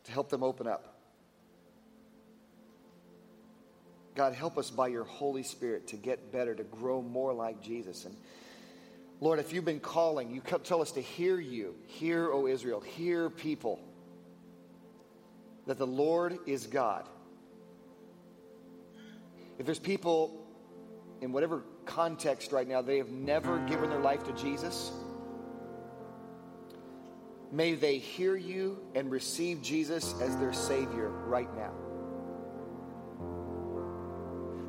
to 0.04 0.12
help 0.12 0.30
them 0.30 0.42
open 0.42 0.66
up. 0.66 0.91
God, 4.14 4.34
help 4.34 4.58
us 4.58 4.70
by 4.70 4.88
your 4.88 5.04
Holy 5.04 5.42
Spirit 5.42 5.88
to 5.88 5.96
get 5.96 6.32
better, 6.32 6.54
to 6.54 6.64
grow 6.64 7.00
more 7.00 7.32
like 7.32 7.62
Jesus. 7.62 8.04
And 8.04 8.14
Lord, 9.20 9.38
if 9.38 9.52
you've 9.52 9.64
been 9.64 9.80
calling, 9.80 10.30
you 10.30 10.42
tell 10.64 10.82
us 10.82 10.92
to 10.92 11.00
hear 11.00 11.40
you. 11.40 11.74
Hear, 11.86 12.30
O 12.30 12.46
Israel, 12.46 12.80
hear 12.80 13.30
people. 13.30 13.80
That 15.66 15.78
the 15.78 15.86
Lord 15.86 16.38
is 16.46 16.66
God. 16.66 17.08
If 19.58 19.64
there's 19.64 19.78
people 19.78 20.44
in 21.20 21.32
whatever 21.32 21.62
context 21.86 22.52
right 22.52 22.66
now, 22.66 22.82
they 22.82 22.98
have 22.98 23.10
never 23.10 23.58
given 23.60 23.88
their 23.90 24.00
life 24.00 24.24
to 24.24 24.32
Jesus, 24.32 24.90
may 27.52 27.74
they 27.74 27.98
hear 27.98 28.34
you 28.34 28.78
and 28.94 29.10
receive 29.10 29.62
Jesus 29.62 30.14
as 30.20 30.36
their 30.38 30.52
Savior 30.52 31.08
right 31.08 31.54
now. 31.56 31.72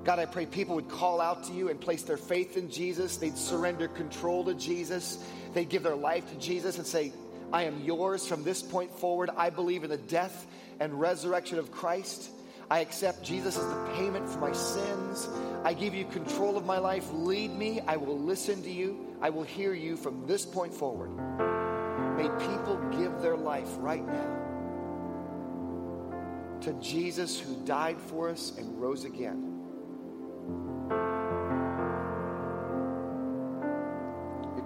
God, 0.03 0.19
I 0.19 0.25
pray 0.25 0.45
people 0.45 0.75
would 0.75 0.89
call 0.89 1.21
out 1.21 1.45
to 1.45 1.53
you 1.53 1.69
and 1.69 1.79
place 1.79 2.03
their 2.03 2.17
faith 2.17 2.57
in 2.57 2.69
Jesus. 2.69 3.17
They'd 3.17 3.37
surrender 3.37 3.87
control 3.87 4.43
to 4.45 4.53
Jesus. 4.53 5.23
They'd 5.53 5.69
give 5.69 5.83
their 5.83 5.95
life 5.95 6.29
to 6.29 6.37
Jesus 6.37 6.77
and 6.77 6.85
say, 6.85 7.13
I 7.53 7.63
am 7.63 7.83
yours 7.83 8.27
from 8.27 8.43
this 8.43 8.61
point 8.61 8.91
forward. 8.91 9.29
I 9.37 9.49
believe 9.49 9.83
in 9.83 9.89
the 9.89 9.97
death 9.97 10.45
and 10.79 10.99
resurrection 10.99 11.57
of 11.57 11.71
Christ. 11.71 12.29
I 12.69 12.79
accept 12.79 13.23
Jesus 13.23 13.57
as 13.57 13.65
the 13.65 13.91
payment 13.95 14.27
for 14.27 14.39
my 14.39 14.51
sins. 14.51 15.29
I 15.63 15.73
give 15.73 15.93
you 15.93 16.05
control 16.05 16.57
of 16.57 16.65
my 16.65 16.79
life. 16.79 17.09
Lead 17.13 17.51
me. 17.51 17.79
I 17.81 17.97
will 17.97 18.19
listen 18.19 18.61
to 18.63 18.71
you. 18.71 19.15
I 19.21 19.29
will 19.29 19.43
hear 19.43 19.73
you 19.73 19.95
from 19.95 20.27
this 20.27 20.45
point 20.45 20.73
forward. 20.73 21.11
May 22.17 22.29
people 22.45 22.77
give 22.97 23.21
their 23.21 23.37
life 23.37 23.69
right 23.77 24.05
now 24.05 24.39
to 26.61 26.73
Jesus 26.73 27.39
who 27.39 27.55
died 27.65 27.99
for 27.99 28.29
us 28.29 28.57
and 28.57 28.81
rose 28.81 29.05
again. 29.05 29.52